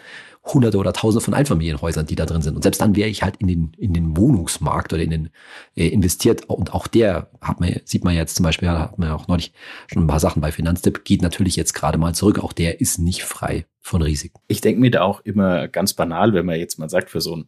hunderte 0.45 0.77
oder 0.77 0.93
tausende 0.93 1.23
von 1.23 1.33
Einfamilienhäusern, 1.33 2.07
die 2.07 2.15
da 2.15 2.25
drin 2.25 2.41
sind. 2.41 2.55
Und 2.55 2.63
selbst 2.63 2.81
dann 2.81 2.95
wäre 2.95 3.09
ich 3.09 3.21
halt 3.21 3.37
in 3.37 3.47
den, 3.47 3.71
in 3.77 3.93
den 3.93 4.17
Wohnungsmarkt 4.17 4.93
oder 4.93 5.03
in 5.03 5.11
den 5.11 5.29
äh, 5.75 5.87
investiert. 5.87 6.49
Und 6.49 6.73
auch 6.73 6.87
der 6.87 7.29
hat 7.41 7.59
man, 7.59 7.75
sieht 7.85 8.03
man 8.03 8.15
jetzt 8.15 8.35
zum 8.35 8.45
Beispiel, 8.45 8.69
hat 8.69 8.97
man 8.97 9.09
ja 9.09 9.15
auch 9.15 9.27
neulich 9.27 9.53
schon 9.87 10.03
ein 10.03 10.07
paar 10.07 10.19
Sachen 10.19 10.41
bei 10.41 10.51
Finanztipp, 10.51 11.03
geht 11.03 11.21
natürlich 11.21 11.55
jetzt 11.55 11.73
gerade 11.73 11.97
mal 11.97 12.15
zurück. 12.15 12.39
Auch 12.39 12.53
der 12.53 12.81
ist 12.81 12.97
nicht 12.97 13.23
frei 13.23 13.65
von 13.79 14.01
Risiken. 14.01 14.39
Ich 14.47 14.61
denke 14.61 14.81
mir 14.81 14.91
da 14.91 15.01
auch 15.01 15.19
immer 15.21 15.67
ganz 15.67 15.93
banal, 15.93 16.33
wenn 16.33 16.45
man 16.45 16.57
jetzt 16.57 16.79
mal 16.79 16.89
sagt, 16.89 17.09
für 17.11 17.21
so 17.21 17.35
ein 17.35 17.45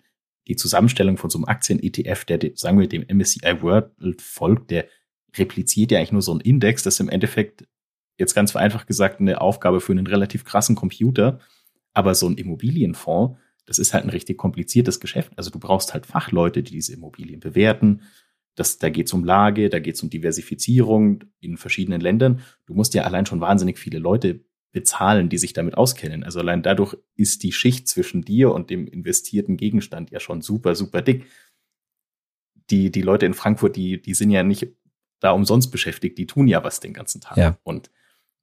die 0.52 0.58
Zusammenstellung 0.58 1.16
von 1.16 1.30
so 1.30 1.38
einem 1.38 1.46
Aktien-ETF, 1.46 2.26
der, 2.26 2.40
sagen 2.56 2.78
wir, 2.78 2.90
dem 2.90 3.06
MSCI 3.08 3.62
World 3.62 4.22
folgt, 4.22 4.70
der 4.70 4.86
repliziert 5.38 5.92
ja 5.92 6.00
eigentlich 6.00 6.12
nur 6.12 6.22
so 6.22 6.32
einen 6.32 6.42
Index. 6.42 6.84
Das 6.84 6.96
ist 6.96 7.00
im 7.00 7.08
Endeffekt 7.08 7.66
jetzt 8.18 8.34
ganz 8.34 8.52
vereinfacht 8.52 8.86
gesagt 8.86 9.22
eine 9.22 9.40
Aufgabe 9.40 9.80
für 9.80 9.94
einen 9.94 10.08
relativ 10.08 10.44
krassen 10.44 10.76
Computer. 10.76 11.40
Aber 11.94 12.16
so 12.16 12.28
ein 12.28 12.36
Immobilienfonds, 12.36 13.40
das 13.66 13.80
ist 13.80 13.94
halt 13.94 14.04
ein 14.04 14.10
richtig 14.10 14.38
kompliziertes 14.38 15.00
Geschäft. 15.00 15.32
Also 15.38 15.52
du 15.52 15.60
brauchst 15.60 15.94
halt 15.94 16.06
Fachleute, 16.06 16.64
die 16.64 16.74
diese 16.74 16.94
Immobilien 16.94 17.40
bewerten. 17.40 18.02
Das, 18.56 18.78
da 18.78 18.90
geht 18.90 19.08
es 19.08 19.14
um 19.14 19.24
Lage, 19.24 19.70
da 19.70 19.80
geht 19.80 19.96
es 19.96 20.04
um 20.04 20.10
Diversifizierung 20.10 21.24
in 21.40 21.56
verschiedenen 21.56 22.02
Ländern. 22.02 22.42
Du 22.66 22.74
musst 22.74 22.94
ja 22.94 23.04
allein 23.04 23.26
schon 23.26 23.40
wahnsinnig 23.40 23.80
viele 23.80 24.00
Leute 24.00 24.44
bezahlen, 24.72 25.30
die 25.30 25.38
sich 25.38 25.54
damit 25.54 25.76
auskennen. 25.76 26.24
Also 26.24 26.40
allein 26.40 26.64
dadurch 26.64 26.96
ist 27.16 27.44
die 27.44 27.52
Schicht 27.52 27.88
zwischen 27.88 28.24
dir 28.24 28.52
und 28.52 28.70
dem 28.70 28.88
investierten 28.88 29.58
Gegenstand 29.58 30.12
ja 30.12 30.20
schon 30.20 30.42
super, 30.42 30.76
super 30.76 31.02
dick. 31.02 31.26
Die, 32.70 32.90
die 32.92 33.02
Leute 33.02 33.26
in 33.26 33.34
Frankfurt, 33.34 33.76
die, 33.76 34.02
die 34.02 34.14
sind 34.14 34.32
ja 34.32 34.44
nicht 34.44 34.68
da 35.20 35.32
umsonst 35.32 35.72
beschäftigt, 35.72 36.18
die 36.18 36.26
tun 36.26 36.48
ja 36.48 36.64
was 36.64 36.80
den 36.80 36.94
ganzen 36.94 37.22
Tag. 37.22 37.38
Ja. 37.38 37.58
Und 37.64 37.92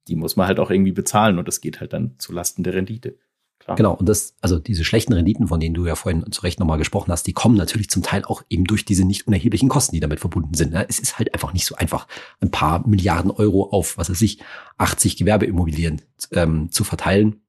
die 0.07 0.15
muss 0.15 0.35
man 0.35 0.47
halt 0.47 0.59
auch 0.59 0.71
irgendwie 0.71 0.91
bezahlen 0.91 1.39
und 1.39 1.47
das 1.47 1.61
geht 1.61 1.79
halt 1.79 1.93
dann 1.93 2.17
zu 2.19 2.31
Lasten 2.31 2.63
der 2.63 2.73
Rendite. 2.73 3.17
Klar. 3.59 3.75
Genau, 3.75 3.93
und 3.93 4.07
das, 4.07 4.33
also 4.41 4.57
diese 4.57 4.83
schlechten 4.83 5.13
Renditen, 5.13 5.47
von 5.47 5.59
denen 5.59 5.75
du 5.75 5.85
ja 5.85 5.95
vorhin 5.95 6.31
zu 6.31 6.41
Recht 6.41 6.59
nochmal 6.59 6.77
gesprochen 6.77 7.11
hast, 7.11 7.27
die 7.27 7.33
kommen 7.33 7.55
natürlich 7.55 7.89
zum 7.89 8.01
Teil 8.01 8.23
auch 8.23 8.41
eben 8.49 8.63
durch 8.63 8.85
diese 8.85 9.05
nicht 9.05 9.27
unerheblichen 9.27 9.69
Kosten, 9.69 9.93
die 9.93 9.99
damit 9.99 10.19
verbunden 10.19 10.53
sind. 10.53 10.71
Ne? 10.71 10.85
Es 10.87 10.97
ist 10.97 11.19
halt 11.19 11.33
einfach 11.33 11.53
nicht 11.53 11.65
so 11.65 11.75
einfach, 11.75 12.07
ein 12.39 12.51
paar 12.51 12.87
Milliarden 12.87 13.31
Euro 13.31 13.69
auf, 13.69 13.97
was 13.97 14.09
weiß 14.09 14.21
ich, 14.21 14.39
80 14.77 15.17
Gewerbeimmobilien 15.17 16.01
ähm, 16.31 16.71
zu 16.71 16.83
verteilen. 16.83 17.41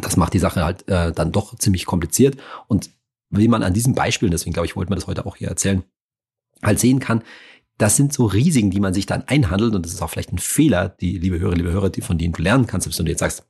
Das 0.00 0.16
macht 0.16 0.34
die 0.34 0.38
Sache 0.38 0.64
halt 0.64 0.88
äh, 0.88 1.12
dann 1.12 1.32
doch 1.32 1.58
ziemlich 1.58 1.84
kompliziert. 1.84 2.36
Und 2.68 2.90
wie 3.28 3.48
man 3.48 3.64
an 3.64 3.74
diesem 3.74 3.94
Beispiel, 3.94 4.30
deswegen 4.30 4.52
glaube 4.52 4.66
ich, 4.66 4.76
wollte 4.76 4.90
man 4.90 4.98
das 4.98 5.08
heute 5.08 5.26
auch 5.26 5.36
hier 5.36 5.48
erzählen, 5.48 5.82
halt 6.62 6.78
sehen 6.78 7.00
kann, 7.00 7.22
das 7.76 7.96
sind 7.96 8.12
so 8.12 8.26
Risiken, 8.26 8.70
die 8.70 8.80
man 8.80 8.94
sich 8.94 9.06
dann 9.06 9.24
einhandelt. 9.26 9.74
Und 9.74 9.84
das 9.84 9.92
ist 9.92 10.02
auch 10.02 10.10
vielleicht 10.10 10.32
ein 10.32 10.38
Fehler, 10.38 10.88
die, 10.88 11.18
liebe 11.18 11.40
Hörer, 11.40 11.54
liebe 11.54 11.72
Hörer, 11.72 11.90
die, 11.90 12.02
von 12.02 12.18
denen 12.18 12.34
du 12.34 12.42
lernen 12.42 12.66
kannst, 12.66 12.86
wenn 12.86 13.06
du 13.06 13.10
jetzt 13.10 13.20
sagst, 13.20 13.46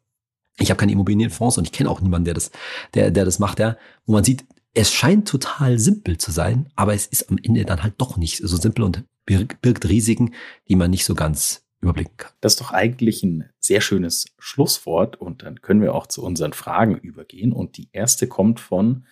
ich 0.61 0.71
habe 0.71 0.79
keine 0.79 0.93
Immobilienfonds 0.93 1.59
und 1.59 1.65
ich 1.65 1.73
kenne 1.73 1.91
auch 1.91 2.01
niemanden, 2.01 2.27
der 2.27 2.35
das, 2.35 2.51
der, 2.95 3.11
der 3.11 3.25
das 3.25 3.39
macht, 3.39 3.59
ja, 3.59 3.77
wo 4.07 4.13
man 4.13 4.25
sieht, 4.25 4.45
es 4.75 4.93
scheint 4.93 5.27
total 5.27 5.79
simpel 5.79 6.19
zu 6.19 6.31
sein, 6.31 6.71
aber 6.77 6.95
es 6.95 7.07
ist 7.07 7.31
am 7.31 7.39
Ende 7.43 7.65
dann 7.65 7.83
halt 7.83 7.95
doch 7.99 8.17
nicht 8.17 8.37
so 8.37 8.57
simpel 8.57 8.85
und 8.85 9.05
birgt 9.25 9.89
Risiken, 9.89 10.35
die 10.69 10.77
man 10.77 10.91
nicht 10.91 11.05
so 11.05 11.15
ganz 11.15 11.65
überblicken 11.81 12.17
kann. 12.17 12.33
Das 12.41 12.53
ist 12.53 12.61
doch 12.61 12.73
eigentlich 12.73 13.23
ein 13.23 13.51
sehr 13.59 13.81
schönes 13.81 14.27
Schlusswort 14.39 15.17
und 15.17 15.43
dann 15.43 15.63
können 15.63 15.83
wir 15.83 15.95
auch 15.95 16.07
zu 16.07 16.23
unseren 16.23 16.53
Fragen 16.53 16.97
übergehen. 16.97 17.53
Und 17.53 17.77
die 17.77 17.89
erste 17.93 18.27
kommt 18.27 18.61
von 18.61 19.07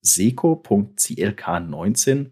seco.clk19. 0.00 2.30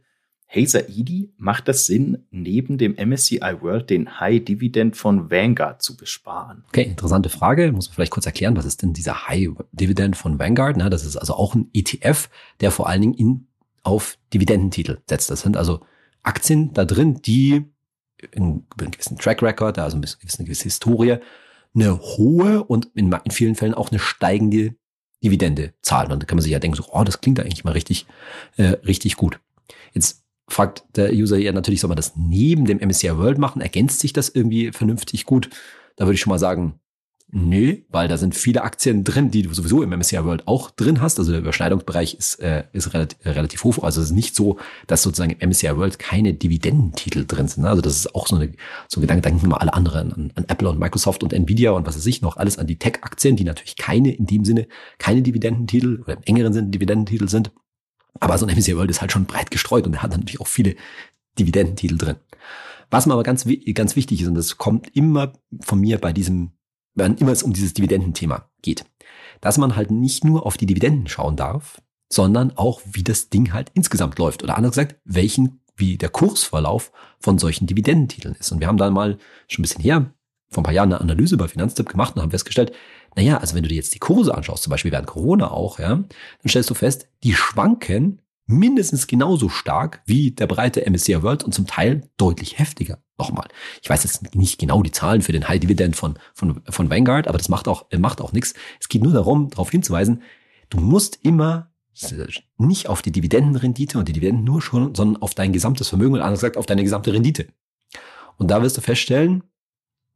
Hey 0.54 0.66
Saidi, 0.66 1.32
macht 1.38 1.66
das 1.66 1.86
Sinn, 1.86 2.26
neben 2.30 2.76
dem 2.76 2.94
MSCI 2.96 3.62
World 3.62 3.88
den 3.88 4.20
High 4.20 4.44
Dividend 4.44 4.98
von 4.98 5.30
Vanguard 5.30 5.80
zu 5.80 5.96
besparen? 5.96 6.62
Okay, 6.68 6.82
interessante 6.82 7.30
Frage. 7.30 7.72
Muss 7.72 7.88
man 7.88 7.94
vielleicht 7.94 8.12
kurz 8.12 8.26
erklären, 8.26 8.54
was 8.54 8.66
ist 8.66 8.82
denn 8.82 8.92
dieser 8.92 9.28
High 9.28 9.48
Dividend 9.72 10.14
von 10.14 10.38
Vanguard? 10.38 10.76
Na, 10.76 10.90
das 10.90 11.06
ist 11.06 11.16
also 11.16 11.32
auch 11.36 11.54
ein 11.54 11.70
ETF, 11.72 12.28
der 12.60 12.70
vor 12.70 12.86
allen 12.86 13.00
Dingen 13.00 13.14
in, 13.14 13.46
auf 13.82 14.18
Dividendentitel 14.34 14.98
setzt. 15.08 15.30
Das 15.30 15.40
sind 15.40 15.56
also 15.56 15.80
Aktien 16.22 16.74
da 16.74 16.84
drin, 16.84 17.22
die 17.22 17.64
in 18.32 18.42
einem 18.42 18.66
gewissen 18.76 19.16
Track 19.16 19.42
Record, 19.42 19.78
also 19.78 19.96
eine 19.96 20.06
gewisse, 20.06 20.38
eine 20.38 20.44
gewisse 20.44 20.64
Historie, 20.64 21.16
eine 21.74 21.98
hohe 21.98 22.62
und 22.62 22.90
in, 22.94 23.10
in 23.24 23.30
vielen 23.30 23.54
Fällen 23.54 23.72
auch 23.72 23.90
eine 23.90 24.00
steigende 24.00 24.74
Dividende 25.24 25.72
zahlen. 25.80 26.12
Und 26.12 26.22
da 26.22 26.26
kann 26.26 26.36
man 26.36 26.42
sich 26.42 26.52
ja 26.52 26.58
denken, 26.58 26.76
so, 26.76 26.84
oh, 26.92 27.04
das 27.04 27.22
klingt 27.22 27.40
eigentlich 27.40 27.64
mal 27.64 27.70
richtig, 27.70 28.04
äh, 28.58 28.76
richtig 28.84 29.16
gut. 29.16 29.40
Jetzt 29.94 30.21
fragt 30.48 30.84
der 30.96 31.12
User 31.12 31.38
ja 31.38 31.52
natürlich, 31.52 31.80
soll 31.80 31.88
man 31.88 31.96
das 31.96 32.14
neben 32.16 32.64
dem 32.64 32.78
MSCI 32.78 33.16
World 33.16 33.38
machen? 33.38 33.62
Ergänzt 33.62 34.00
sich 34.00 34.12
das 34.12 34.28
irgendwie 34.28 34.72
vernünftig 34.72 35.24
gut? 35.24 35.50
Da 35.96 36.04
würde 36.04 36.14
ich 36.14 36.20
schon 36.20 36.30
mal 36.30 36.38
sagen, 36.38 36.80
nö, 37.32 37.78
weil 37.88 38.08
da 38.08 38.18
sind 38.18 38.34
viele 38.34 38.62
Aktien 38.62 39.04
drin, 39.04 39.30
die 39.30 39.42
du 39.42 39.52
sowieso 39.54 39.82
im 39.82 39.90
MSCI 39.90 40.24
World 40.24 40.46
auch 40.46 40.70
drin 40.70 41.00
hast. 41.00 41.18
Also 41.18 41.32
der 41.32 41.40
Überschneidungsbereich 41.40 42.14
ist, 42.14 42.36
äh, 42.40 42.64
ist 42.72 42.92
relativ, 42.92 43.18
relativ 43.24 43.64
hoch. 43.64 43.82
Also 43.82 44.02
es 44.02 44.08
ist 44.08 44.12
nicht 44.12 44.36
so, 44.36 44.58
dass 44.86 45.02
sozusagen 45.02 45.32
im 45.32 45.48
MSCI 45.48 45.76
World 45.76 45.98
keine 45.98 46.34
Dividendentitel 46.34 47.24
drin 47.26 47.48
sind. 47.48 47.64
Also 47.64 47.80
das 47.80 47.96
ist 47.96 48.14
auch 48.14 48.26
so, 48.26 48.36
eine, 48.36 48.52
so 48.86 49.00
ein 49.00 49.02
Gedanke, 49.02 49.22
denken 49.22 49.42
wir 49.42 49.48
mal 49.48 49.56
alle 49.56 49.72
anderen 49.72 50.12
an, 50.12 50.32
an 50.34 50.44
Apple 50.46 50.68
und 50.68 50.78
Microsoft 50.78 51.22
und 51.22 51.32
Nvidia 51.32 51.70
und 51.70 51.86
was 51.86 51.96
weiß 51.96 52.06
ich 52.06 52.20
noch, 52.20 52.36
alles 52.36 52.58
an 52.58 52.66
die 52.66 52.78
Tech-Aktien, 52.78 53.36
die 53.36 53.44
natürlich 53.44 53.76
keine, 53.76 54.14
in 54.14 54.26
dem 54.26 54.44
Sinne, 54.44 54.68
keine 54.98 55.22
Dividendentitel 55.22 56.02
oder 56.02 56.18
im 56.18 56.22
engeren 56.24 56.52
Sinne 56.52 56.68
Dividendentitel 56.68 57.28
sind. 57.28 57.50
Aber 58.20 58.38
so 58.38 58.46
ein 58.46 58.54
MSCI 58.54 58.76
World 58.76 58.90
ist 58.90 59.00
halt 59.00 59.12
schon 59.12 59.26
breit 59.26 59.50
gestreut 59.50 59.86
und 59.86 59.94
er 59.94 60.02
hat 60.02 60.10
natürlich 60.10 60.40
auch 60.40 60.46
viele 60.46 60.76
Dividendentitel 61.38 61.96
drin. 61.96 62.16
Was 62.90 63.06
mir 63.06 63.14
aber 63.14 63.22
ganz, 63.22 63.46
ganz 63.74 63.96
wichtig 63.96 64.20
ist, 64.20 64.28
und 64.28 64.34
das 64.34 64.58
kommt 64.58 64.94
immer 64.94 65.32
von 65.60 65.80
mir 65.80 65.98
bei 65.98 66.12
diesem, 66.12 66.52
wenn 66.94 67.16
immer 67.16 67.32
es 67.32 67.42
um 67.42 67.52
dieses 67.52 67.72
Dividendenthema 67.72 68.50
geht, 68.60 68.84
dass 69.40 69.56
man 69.56 69.76
halt 69.76 69.90
nicht 69.90 70.24
nur 70.24 70.44
auf 70.44 70.56
die 70.56 70.66
Dividenden 70.66 71.08
schauen 71.08 71.36
darf, 71.36 71.80
sondern 72.12 72.56
auch, 72.56 72.82
wie 72.84 73.02
das 73.02 73.30
Ding 73.30 73.54
halt 73.54 73.70
insgesamt 73.72 74.18
läuft. 74.18 74.42
Oder 74.42 74.58
anders 74.58 74.72
gesagt, 74.72 74.96
welchen, 75.04 75.62
wie 75.74 75.96
der 75.96 76.10
Kursverlauf 76.10 76.92
von 77.18 77.38
solchen 77.38 77.66
Dividendentiteln 77.66 78.36
ist. 78.38 78.52
Und 78.52 78.60
wir 78.60 78.66
haben 78.66 78.76
da 78.76 78.90
mal 78.90 79.18
schon 79.48 79.62
ein 79.62 79.64
bisschen 79.64 79.82
her, 79.82 80.12
vor 80.50 80.60
ein 80.60 80.64
paar 80.64 80.74
Jahren 80.74 80.92
eine 80.92 81.00
Analyse 81.00 81.38
bei 81.38 81.48
Finanztipp 81.48 81.88
gemacht 81.88 82.14
und 82.14 82.22
haben 82.22 82.30
festgestellt, 82.30 82.72
naja, 83.14 83.38
also 83.38 83.54
wenn 83.54 83.62
du 83.62 83.68
dir 83.68 83.76
jetzt 83.76 83.94
die 83.94 83.98
Kurse 83.98 84.34
anschaust, 84.34 84.62
zum 84.62 84.70
Beispiel 84.70 84.92
während 84.92 85.06
Corona 85.06 85.50
auch, 85.50 85.78
ja, 85.78 85.88
dann 85.88 86.48
stellst 86.48 86.70
du 86.70 86.74
fest, 86.74 87.08
die 87.22 87.34
schwanken 87.34 88.20
mindestens 88.46 89.06
genauso 89.06 89.48
stark 89.48 90.02
wie 90.04 90.32
der 90.32 90.46
breite 90.46 90.88
MSCI 90.88 91.22
World 91.22 91.44
und 91.44 91.52
zum 91.52 91.66
Teil 91.66 92.08
deutlich 92.16 92.58
heftiger. 92.58 92.98
Nochmal. 93.18 93.48
Ich 93.82 93.88
weiß 93.88 94.02
jetzt 94.04 94.34
nicht 94.34 94.58
genau 94.58 94.82
die 94.82 94.90
Zahlen 94.90 95.22
für 95.22 95.32
den 95.32 95.48
High 95.48 95.60
Dividend 95.60 95.94
von, 95.94 96.18
von, 96.34 96.62
von 96.68 96.90
Vanguard, 96.90 97.28
aber 97.28 97.38
das 97.38 97.48
macht 97.48 97.68
auch, 97.68 97.86
macht 97.96 98.20
auch 98.20 98.32
nichts. 98.32 98.54
Es 98.80 98.88
geht 98.88 99.02
nur 99.02 99.12
darum, 99.12 99.50
darauf 99.50 99.70
hinzuweisen, 99.70 100.22
du 100.70 100.78
musst 100.78 101.18
immer 101.22 101.70
nicht 102.56 102.88
auf 102.88 103.02
die 103.02 103.12
Dividendenrendite 103.12 103.98
und 103.98 104.08
die 104.08 104.12
Dividenden 104.12 104.44
nur 104.44 104.62
schon, 104.62 104.94
sondern 104.94 105.22
auf 105.22 105.34
dein 105.34 105.52
gesamtes 105.52 105.88
Vermögen 105.88 106.14
und 106.14 106.20
anders 106.20 106.40
gesagt 106.40 106.56
auf 106.56 106.66
deine 106.66 106.82
gesamte 106.82 107.12
Rendite. 107.12 107.48
Und 108.38 108.50
da 108.50 108.62
wirst 108.62 108.76
du 108.76 108.80
feststellen, 108.80 109.44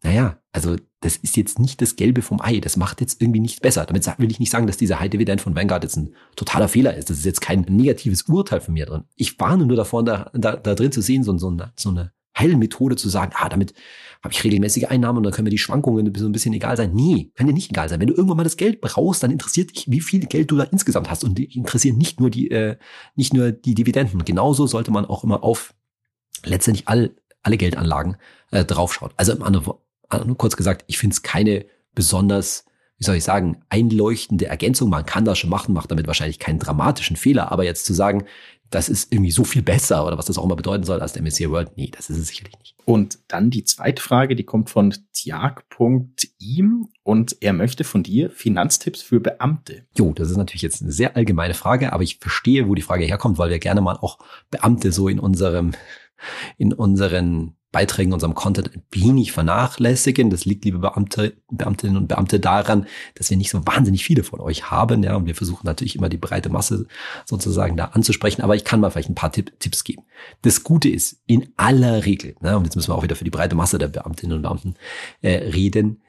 naja, 0.02 0.38
also 0.52 0.76
das 1.00 1.16
ist 1.16 1.36
jetzt 1.36 1.58
nicht 1.58 1.80
das 1.82 1.96
Gelbe 1.96 2.22
vom 2.22 2.40
Ei. 2.40 2.60
Das 2.60 2.76
macht 2.76 3.00
jetzt 3.00 3.20
irgendwie 3.20 3.40
nicht 3.40 3.62
besser. 3.62 3.84
Damit 3.84 4.06
will 4.18 4.30
ich 4.30 4.40
nicht 4.40 4.50
sagen, 4.50 4.66
dass 4.66 4.76
dieser 4.76 5.06
Dividend 5.08 5.40
von 5.40 5.54
Vanguard 5.54 5.84
jetzt 5.84 5.96
ein 5.96 6.14
totaler 6.34 6.68
Fehler 6.68 6.96
ist. 6.96 7.10
Das 7.10 7.18
ist 7.18 7.24
jetzt 7.24 7.40
kein 7.40 7.62
negatives 7.62 8.22
Urteil 8.22 8.60
von 8.60 8.74
mir 8.74 8.86
drin. 8.86 9.04
Ich 9.14 9.38
warne 9.38 9.66
nur 9.66 9.76
davor, 9.76 10.04
da, 10.04 10.30
da, 10.32 10.56
da 10.56 10.74
drin 10.74 10.92
zu 10.92 11.02
sehen, 11.02 11.22
so, 11.22 11.36
so, 11.38 11.48
eine, 11.48 11.72
so 11.76 11.90
eine 11.90 12.12
Heilmethode 12.38 12.96
zu 12.96 13.08
sagen, 13.08 13.32
ah, 13.34 13.48
damit 13.48 13.74
habe 14.22 14.32
ich 14.32 14.44
regelmäßige 14.44 14.84
Einnahmen 14.84 15.18
und 15.18 15.22
dann 15.24 15.32
können 15.32 15.44
mir 15.44 15.50
die 15.50 15.58
Schwankungen 15.58 16.12
so 16.14 16.26
ein 16.26 16.32
bisschen 16.32 16.54
egal 16.54 16.76
sein. 16.76 16.92
Nee, 16.94 17.30
kann 17.34 17.46
dir 17.46 17.52
nicht 17.52 17.70
egal 17.70 17.88
sein. 17.88 18.00
Wenn 18.00 18.08
du 18.08 18.14
irgendwann 18.14 18.38
mal 18.38 18.44
das 18.44 18.56
Geld 18.56 18.80
brauchst, 18.80 19.22
dann 19.22 19.30
interessiert 19.30 19.74
dich, 19.74 19.90
wie 19.90 20.00
viel 20.00 20.26
Geld 20.26 20.50
du 20.50 20.56
da 20.56 20.64
insgesamt 20.64 21.10
hast 21.10 21.24
und 21.24 21.38
interessieren 21.38 21.98
nicht 21.98 22.20
nur 22.20 22.30
die, 22.30 22.50
äh, 22.50 22.76
nicht 23.14 23.34
nur 23.34 23.52
die 23.52 23.74
Dividenden. 23.74 24.24
Genauso 24.24 24.66
sollte 24.66 24.90
man 24.90 25.04
auch 25.04 25.24
immer 25.24 25.44
auf 25.44 25.74
letztendlich 26.44 26.88
all, 26.88 27.14
alle 27.42 27.56
Geldanlagen 27.56 28.16
äh, 28.50 28.64
draufschauen. 28.64 29.12
Also 29.16 29.32
im 29.32 29.42
anderen 29.42 29.66
nur 30.24 30.36
kurz 30.36 30.56
gesagt, 30.56 30.84
ich 30.86 30.98
finde 30.98 31.14
es 31.14 31.22
keine 31.22 31.66
besonders, 31.94 32.64
wie 32.98 33.04
soll 33.04 33.16
ich 33.16 33.24
sagen, 33.24 33.62
einleuchtende 33.68 34.46
Ergänzung. 34.46 34.90
Man 34.90 35.06
kann 35.06 35.24
das 35.24 35.38
schon 35.38 35.50
machen, 35.50 35.74
macht 35.74 35.90
damit 35.90 36.06
wahrscheinlich 36.06 36.38
keinen 36.38 36.58
dramatischen 36.58 37.16
Fehler, 37.16 37.52
aber 37.52 37.64
jetzt 37.64 37.84
zu 37.84 37.92
sagen, 37.92 38.26
das 38.70 38.88
ist 38.88 39.12
irgendwie 39.12 39.30
so 39.30 39.44
viel 39.44 39.62
besser 39.62 40.06
oder 40.06 40.18
was 40.18 40.26
das 40.26 40.38
auch 40.38 40.44
immer 40.44 40.56
bedeuten 40.56 40.84
soll 40.84 41.00
als 41.00 41.12
der 41.12 41.22
MSCI 41.22 41.50
World, 41.50 41.76
nee, 41.76 41.90
das 41.94 42.10
ist 42.10 42.18
es 42.18 42.28
sicherlich 42.28 42.58
nicht. 42.58 42.74
Und 42.84 43.18
dann 43.28 43.50
die 43.50 43.64
zweite 43.64 44.02
Frage, 44.02 44.34
die 44.34 44.44
kommt 44.44 44.70
von 44.70 44.94
Tiag.im 45.12 46.88
und 47.02 47.36
er 47.40 47.52
möchte 47.52 47.84
von 47.84 48.02
dir 48.02 48.30
Finanztipps 48.30 49.02
für 49.02 49.20
Beamte. 49.20 49.86
Jo, 49.96 50.12
das 50.12 50.30
ist 50.30 50.36
natürlich 50.36 50.62
jetzt 50.62 50.82
eine 50.82 50.92
sehr 50.92 51.16
allgemeine 51.16 51.54
Frage, 51.54 51.92
aber 51.92 52.02
ich 52.02 52.18
verstehe, 52.18 52.68
wo 52.68 52.74
die 52.74 52.82
Frage 52.82 53.04
herkommt, 53.04 53.38
weil 53.38 53.50
wir 53.50 53.58
gerne 53.58 53.80
mal 53.80 53.96
auch 53.96 54.18
Beamte 54.50 54.92
so 54.92 55.08
in 55.08 55.20
unserem, 55.20 55.72
in 56.58 56.72
unseren 56.72 57.55
Beiträgen, 57.76 58.14
unserem 58.14 58.34
Content 58.34 58.74
ein 58.74 58.82
wenig 58.90 59.32
vernachlässigen. 59.32 60.30
Das 60.30 60.46
liegt, 60.46 60.64
liebe 60.64 60.78
Beamte, 60.78 61.34
Beamtinnen 61.50 61.98
und 61.98 62.08
Beamte, 62.08 62.40
daran, 62.40 62.86
dass 63.16 63.28
wir 63.28 63.36
nicht 63.36 63.50
so 63.50 63.66
wahnsinnig 63.66 64.02
viele 64.02 64.24
von 64.24 64.40
euch 64.40 64.70
haben. 64.70 65.02
Ja, 65.02 65.14
und 65.14 65.26
wir 65.26 65.34
versuchen 65.34 65.66
natürlich 65.66 65.94
immer 65.94 66.08
die 66.08 66.16
breite 66.16 66.48
Masse 66.48 66.86
sozusagen 67.26 67.76
da 67.76 67.84
anzusprechen. 67.92 68.40
Aber 68.40 68.56
ich 68.56 68.64
kann 68.64 68.80
mal 68.80 68.88
vielleicht 68.88 69.10
ein 69.10 69.14
paar 69.14 69.30
Tipp, 69.30 69.52
Tipps 69.60 69.84
geben. 69.84 70.04
Das 70.40 70.64
Gute 70.64 70.88
ist, 70.88 71.20
in 71.26 71.52
aller 71.58 72.06
Regel, 72.06 72.34
ne, 72.40 72.56
und 72.56 72.64
jetzt 72.64 72.76
müssen 72.76 72.88
wir 72.88 72.94
auch 72.94 73.02
wieder 73.02 73.14
für 73.14 73.24
die 73.24 73.30
breite 73.30 73.54
Masse 73.54 73.76
der 73.76 73.88
Beamtinnen 73.88 74.38
und 74.38 74.42
Beamten 74.42 74.76
äh, 75.20 75.34
reden, 75.34 76.00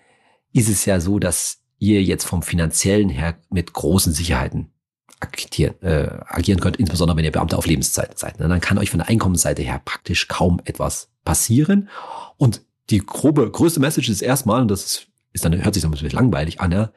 ist 0.53 0.69
es 0.69 0.85
ja 0.85 1.01
so, 1.01 1.19
dass 1.19 1.63
ihr 1.79 2.01
jetzt 2.01 2.23
vom 2.23 2.43
finanziellen 2.43 3.09
her 3.09 3.39
mit 3.49 3.73
großen 3.73 4.13
Sicherheiten 4.13 4.71
agieren, 5.19 5.75
äh, 5.81 6.17
agieren 6.27 6.59
könnt, 6.59 6.77
insbesondere 6.77 7.17
wenn 7.17 7.25
ihr 7.25 7.31
Beamte 7.31 7.57
auf 7.57 7.65
Lebenszeit 7.65 8.17
seid. 8.17 8.39
Ne? 8.39 8.47
Dann 8.47 8.61
kann 8.61 8.77
euch 8.77 8.89
von 8.89 8.99
der 8.99 9.09
Einkommensseite 9.09 9.63
her 9.63 9.81
praktisch 9.83 10.29
kaum 10.29 10.61
etwas 10.63 11.09
passieren. 11.27 11.89
Und 12.37 12.61
die 12.89 13.05
grobe, 13.05 13.51
größte 13.51 13.81
Message 13.81 14.07
ist 14.07 14.21
erstmal, 14.21 14.61
und 14.61 14.69
das 14.69 14.85
ist, 14.85 15.07
ist 15.33 15.43
dann, 15.43 15.61
hört 15.61 15.73
sich 15.73 15.83
so 15.83 15.89
ein 15.89 15.91
bisschen 15.91 16.09
langweilig 16.09 16.61
an, 16.61 16.71
ja, 16.71 16.91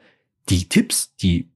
die 0.47 0.69
Tipps, 0.69 1.15
die 1.17 1.51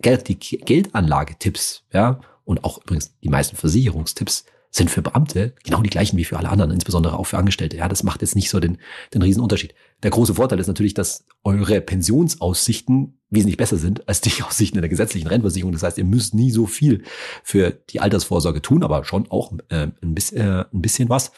Geld, 0.00 0.28
die 0.28 0.38
Geldanlagetipps, 0.38 1.82
ja, 1.92 2.20
und 2.44 2.62
auch 2.62 2.78
übrigens 2.78 3.18
die 3.18 3.28
meisten 3.28 3.56
Versicherungstipps 3.56 4.44
sind 4.70 4.90
für 4.90 5.02
Beamte 5.02 5.54
genau 5.64 5.82
die 5.82 5.90
gleichen 5.90 6.16
wie 6.16 6.24
für 6.24 6.38
alle 6.38 6.48
anderen, 6.48 6.70
insbesondere 6.70 7.18
auch 7.18 7.24
für 7.24 7.38
Angestellte. 7.38 7.76
Ja, 7.76 7.88
das 7.88 8.04
macht 8.04 8.22
jetzt 8.22 8.36
nicht 8.36 8.48
so 8.48 8.60
den, 8.60 8.78
den 9.12 9.22
Riesenunterschied. 9.22 9.74
Der 10.04 10.12
große 10.12 10.34
Vorteil 10.34 10.60
ist 10.60 10.68
natürlich, 10.68 10.94
dass 10.94 11.24
eure 11.42 11.80
Pensionsaussichten 11.80 13.18
wesentlich 13.30 13.56
besser 13.56 13.76
sind 13.76 14.08
als 14.08 14.20
die 14.20 14.42
Aussichten 14.44 14.78
in 14.78 14.82
der 14.82 14.88
gesetzlichen 14.88 15.26
Rentenversicherung. 15.26 15.72
Das 15.72 15.82
heißt, 15.82 15.98
ihr 15.98 16.04
müsst 16.04 16.34
nie 16.34 16.52
so 16.52 16.66
viel 16.66 17.02
für 17.42 17.72
die 17.90 18.00
Altersvorsorge 18.00 18.62
tun, 18.62 18.84
aber 18.84 19.04
schon 19.04 19.28
auch 19.28 19.52
äh, 19.68 19.88
ein, 20.00 20.14
bisschen, 20.14 20.38
äh, 20.38 20.64
ein 20.72 20.82
bisschen 20.82 21.08
was. 21.08 21.32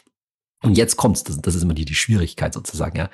Und 0.63 0.77
jetzt 0.77 0.97
kommt's, 0.97 1.23
das, 1.23 1.39
das 1.41 1.55
ist 1.55 1.63
immer 1.63 1.73
die, 1.73 1.85
die 1.85 1.95
Schwierigkeit 1.95 2.53
sozusagen, 2.53 2.97
ja. 2.97 3.09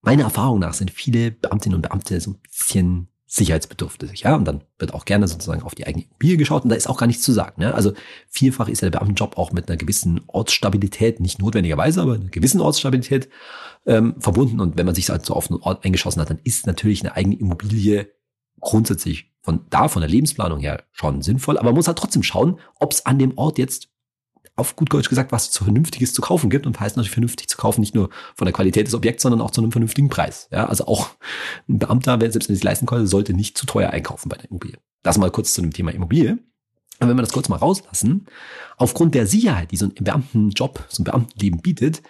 Meiner 0.00 0.24
Erfahrung 0.24 0.60
nach 0.60 0.74
sind 0.74 0.90
viele 0.92 1.32
Beamtinnen 1.32 1.74
und 1.74 1.82
Beamte 1.82 2.20
so 2.20 2.30
ein 2.30 2.38
bisschen 2.40 3.08
sicherheitsbedürftig, 3.30 4.22
ja, 4.22 4.34
und 4.36 4.46
dann 4.46 4.64
wird 4.78 4.94
auch 4.94 5.04
gerne 5.04 5.28
sozusagen 5.28 5.62
auf 5.62 5.74
die 5.74 5.86
eigene 5.86 6.04
Immobilie 6.04 6.38
geschaut 6.38 6.64
und 6.64 6.70
da 6.70 6.76
ist 6.76 6.88
auch 6.88 6.96
gar 6.96 7.06
nichts 7.06 7.22
zu 7.22 7.32
sagen. 7.32 7.60
Ne? 7.60 7.74
Also 7.74 7.92
vielfach 8.26 8.68
ist 8.68 8.80
ja 8.80 8.88
der 8.88 8.98
Beamtenjob 8.98 9.36
auch 9.36 9.52
mit 9.52 9.68
einer 9.68 9.76
gewissen 9.76 10.22
Ortsstabilität, 10.28 11.20
nicht 11.20 11.38
notwendigerweise, 11.38 12.00
aber 12.00 12.14
einer 12.14 12.30
gewissen 12.30 12.62
Ortsstabilität 12.62 13.28
ähm, 13.84 14.14
verbunden 14.18 14.60
und 14.60 14.78
wenn 14.78 14.86
man 14.86 14.94
sich 14.94 15.10
halt 15.10 15.26
so 15.26 15.34
auf 15.34 15.50
einen 15.50 15.60
Ort 15.60 15.84
eingeschossen 15.84 16.22
hat, 16.22 16.30
dann 16.30 16.40
ist 16.42 16.66
natürlich 16.66 17.02
eine 17.02 17.16
eigene 17.16 17.36
Immobilie 17.38 18.10
grundsätzlich 18.60 19.30
von 19.42 19.66
da, 19.68 19.88
von 19.88 20.00
der 20.00 20.10
Lebensplanung 20.10 20.60
her 20.60 20.84
schon 20.92 21.20
sinnvoll, 21.20 21.58
aber 21.58 21.68
man 21.68 21.74
muss 21.74 21.86
halt 21.86 21.98
trotzdem 21.98 22.22
schauen, 22.22 22.58
ob 22.80 22.92
es 22.92 23.04
an 23.04 23.18
dem 23.18 23.36
Ort 23.36 23.58
jetzt 23.58 23.90
auf 24.58 24.76
gut 24.76 24.92
Deutsch 24.92 25.08
gesagt, 25.08 25.32
was 25.32 25.50
zu 25.50 25.64
Vernünftiges 25.64 26.12
zu 26.12 26.20
kaufen 26.20 26.50
gibt 26.50 26.66
und 26.66 26.78
heißt 26.78 26.96
natürlich 26.96 27.12
vernünftig 27.12 27.48
zu 27.48 27.56
kaufen, 27.56 27.80
nicht 27.80 27.94
nur 27.94 28.10
von 28.34 28.46
der 28.46 28.52
Qualität 28.52 28.86
des 28.86 28.94
Objekts, 28.94 29.22
sondern 29.22 29.40
auch 29.40 29.50
zu 29.50 29.60
einem 29.60 29.72
vernünftigen 29.72 30.08
Preis. 30.08 30.48
Ja, 30.50 30.66
also 30.66 30.86
auch 30.86 31.10
ein 31.68 31.78
Beamter, 31.78 32.18
selbst 32.30 32.48
wenn 32.48 32.56
es 32.56 32.62
leisten 32.62 32.86
konnte, 32.86 33.06
sollte 33.06 33.34
nicht 33.34 33.56
zu 33.56 33.66
teuer 33.66 33.90
einkaufen 33.90 34.28
bei 34.28 34.36
der 34.36 34.50
Immobilie. 34.50 34.78
Das 35.02 35.18
mal 35.18 35.30
kurz 35.30 35.54
zu 35.54 35.60
dem 35.60 35.72
Thema 35.72 35.92
Immobilie. 35.92 36.38
Und 37.00 37.08
wenn 37.08 37.16
wir 37.16 37.22
das 37.22 37.32
kurz 37.32 37.48
mal 37.48 37.56
rauslassen, 37.56 38.26
aufgrund 38.76 39.14
der 39.14 39.26
Sicherheit, 39.26 39.70
die 39.70 39.76
so 39.76 39.86
ein 39.86 39.94
Beamtenjob, 39.94 40.84
so 40.88 41.02
ein 41.02 41.04
Beamtenleben 41.04 41.60
bietet, 41.60 42.02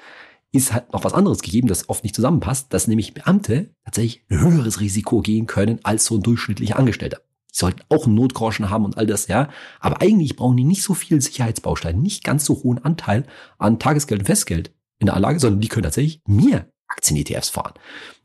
ist 0.51 0.73
halt 0.73 0.93
noch 0.95 1.05
was 1.05 1.13
anderes 1.13 1.43
gegeben, 1.43 1.69
das 1.69 1.91
oft 1.91 2.05
nicht 2.05 2.15
zusammenpasst, 2.15 2.73
dass 2.73 2.89
nämlich 2.89 3.13
Beamte 3.13 3.71
tatsächlich 3.85 4.25
ein 4.31 4.41
höheres 4.41 4.81
Risiko 4.81 5.21
gehen 5.21 5.47
können 5.47 5.81
als 5.83 6.07
so 6.07 6.17
ein 6.17 6.23
durchschnittlicher 6.23 6.79
Angestellter. 6.79 7.21
Sollten 7.59 7.83
auch 7.89 8.07
einen 8.07 8.15
Notgroschen 8.15 8.71
haben 8.71 8.85
und 8.85 8.97
all 8.97 9.07
das, 9.07 9.27
ja. 9.27 9.49
Aber 9.81 10.01
eigentlich 10.01 10.37
brauchen 10.37 10.57
die 10.57 10.65
nicht 10.65 10.83
so 10.83 10.95
viel 10.95 11.21
Sicherheitsbausteine, 11.21 11.99
nicht 11.99 12.23
ganz 12.23 12.45
so 12.45 12.63
hohen 12.63 12.79
Anteil 12.85 13.27
an 13.59 13.79
Tagesgeld 13.79 14.21
und 14.21 14.27
Festgeld 14.27 14.73
in 15.01 15.07
der 15.07 15.17
Anlage, 15.17 15.41
sondern 15.41 15.61
die 15.61 15.69
können 15.69 15.83
tatsächlich 15.83 16.23
mehr 16.27 16.69
Aktien-ETFs 16.87 17.49
fahren. 17.49 17.75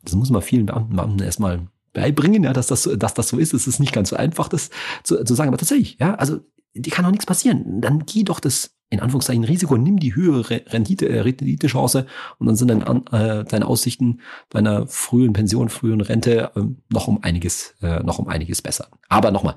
Das 0.04 0.14
muss 0.14 0.30
man 0.30 0.42
vielen 0.42 0.68
Beamten, 0.68 0.96
Beamten 0.96 1.24
erstmal 1.24 1.68
beibringen, 1.94 2.44
ja, 2.44 2.54
dass 2.54 2.68
das, 2.68 2.88
dass 2.98 3.16
das 3.16 3.30
so 3.30 3.38
ist. 3.40 3.54
Es 3.54 3.66
ist 3.66 3.80
nicht 3.80 3.94
ganz 3.94 4.10
so 4.10 4.16
einfach, 4.16 4.50
das 4.50 4.70
zu, 5.04 5.24
zu 5.24 5.34
sagen, 5.34 5.48
aber 5.48 5.58
tatsächlich, 5.58 5.98
ja, 6.00 6.16
also 6.16 6.40
die 6.76 6.90
kann 6.90 7.06
auch 7.06 7.12
nichts 7.12 7.26
passieren. 7.26 7.82
Dann 7.82 8.06
geh 8.06 8.24
doch 8.24 8.40
das 8.40 8.76
in 8.94 9.00
Anführungszeichen 9.00 9.44
Risiko, 9.44 9.76
nimm 9.76 9.98
die 9.98 10.14
höhere 10.14 10.62
Rendite, 10.68 11.10
äh, 11.10 11.22
Renditechance 11.22 12.06
und 12.38 12.46
dann 12.46 12.56
sind 12.56 12.68
dann 12.68 13.08
äh, 13.08 13.44
deine 13.44 13.66
Aussichten 13.66 14.22
deiner 14.50 14.86
frühen 14.86 15.34
Pension, 15.34 15.70
frühen 15.70 16.00
Rente 16.00 16.52
äh, 16.56 16.62
noch 16.90 17.08
um 17.08 17.24
einiges, 17.24 17.74
äh, 17.82 18.04
noch 18.04 18.20
um 18.20 18.28
einiges 18.28 18.62
besser. 18.62 18.90
Aber 19.10 19.32
nochmal, 19.32 19.56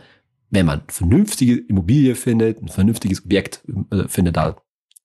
wenn 0.49 0.65
man 0.65 0.81
vernünftige 0.89 1.59
Immobilie 1.59 2.15
findet, 2.15 2.63
ein 2.63 2.69
vernünftiges 2.69 3.23
Objekt 3.25 3.63
äh, 3.91 4.09
findet, 4.09 4.39
da 4.39 4.57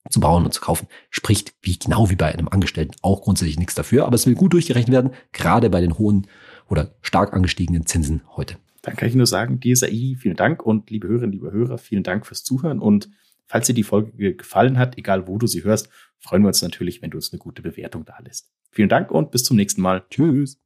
zu 0.09 0.21
bauen 0.21 0.45
und 0.45 0.53
zu 0.53 0.61
kaufen, 0.61 0.87
spricht 1.09 1.53
wie 1.61 1.77
genau 1.77 2.09
wie 2.09 2.15
bei 2.15 2.33
einem 2.33 2.47
Angestellten 2.47 2.95
auch 3.01 3.21
grundsätzlich 3.21 3.59
nichts 3.59 3.75
dafür, 3.75 4.05
aber 4.05 4.15
es 4.15 4.25
will 4.25 4.35
gut 4.35 4.53
durchgerechnet 4.53 4.93
werden, 4.93 5.11
gerade 5.33 5.69
bei 5.69 5.81
den 5.81 5.97
hohen 5.97 6.27
oder 6.69 6.95
stark 7.01 7.33
angestiegenen 7.33 7.85
Zinsen 7.85 8.21
heute. 8.37 8.55
Dann 8.81 8.95
kann 8.95 9.09
ich 9.09 9.15
nur 9.15 9.27
sagen, 9.27 9.59
DSAI, 9.59 10.15
vielen 10.17 10.37
Dank 10.37 10.65
und 10.65 10.89
liebe 10.89 11.07
Hörerinnen, 11.07 11.33
liebe 11.33 11.51
Hörer, 11.51 11.77
vielen 11.77 12.03
Dank 12.03 12.25
fürs 12.25 12.43
Zuhören 12.43 12.79
und 12.79 13.09
Falls 13.51 13.67
dir 13.67 13.73
die 13.73 13.83
Folge 13.83 14.35
gefallen 14.35 14.77
hat, 14.77 14.97
egal 14.97 15.27
wo 15.27 15.37
du 15.37 15.45
sie 15.45 15.65
hörst, 15.65 15.89
freuen 16.19 16.41
wir 16.43 16.47
uns 16.47 16.61
natürlich, 16.61 17.01
wenn 17.01 17.09
du 17.09 17.17
uns 17.17 17.33
eine 17.33 17.39
gute 17.39 17.61
Bewertung 17.61 18.05
da 18.05 18.17
lässt. 18.23 18.49
Vielen 18.71 18.87
Dank 18.87 19.11
und 19.11 19.31
bis 19.31 19.43
zum 19.43 19.57
nächsten 19.57 19.81
Mal. 19.81 20.05
Tschüss. 20.09 20.57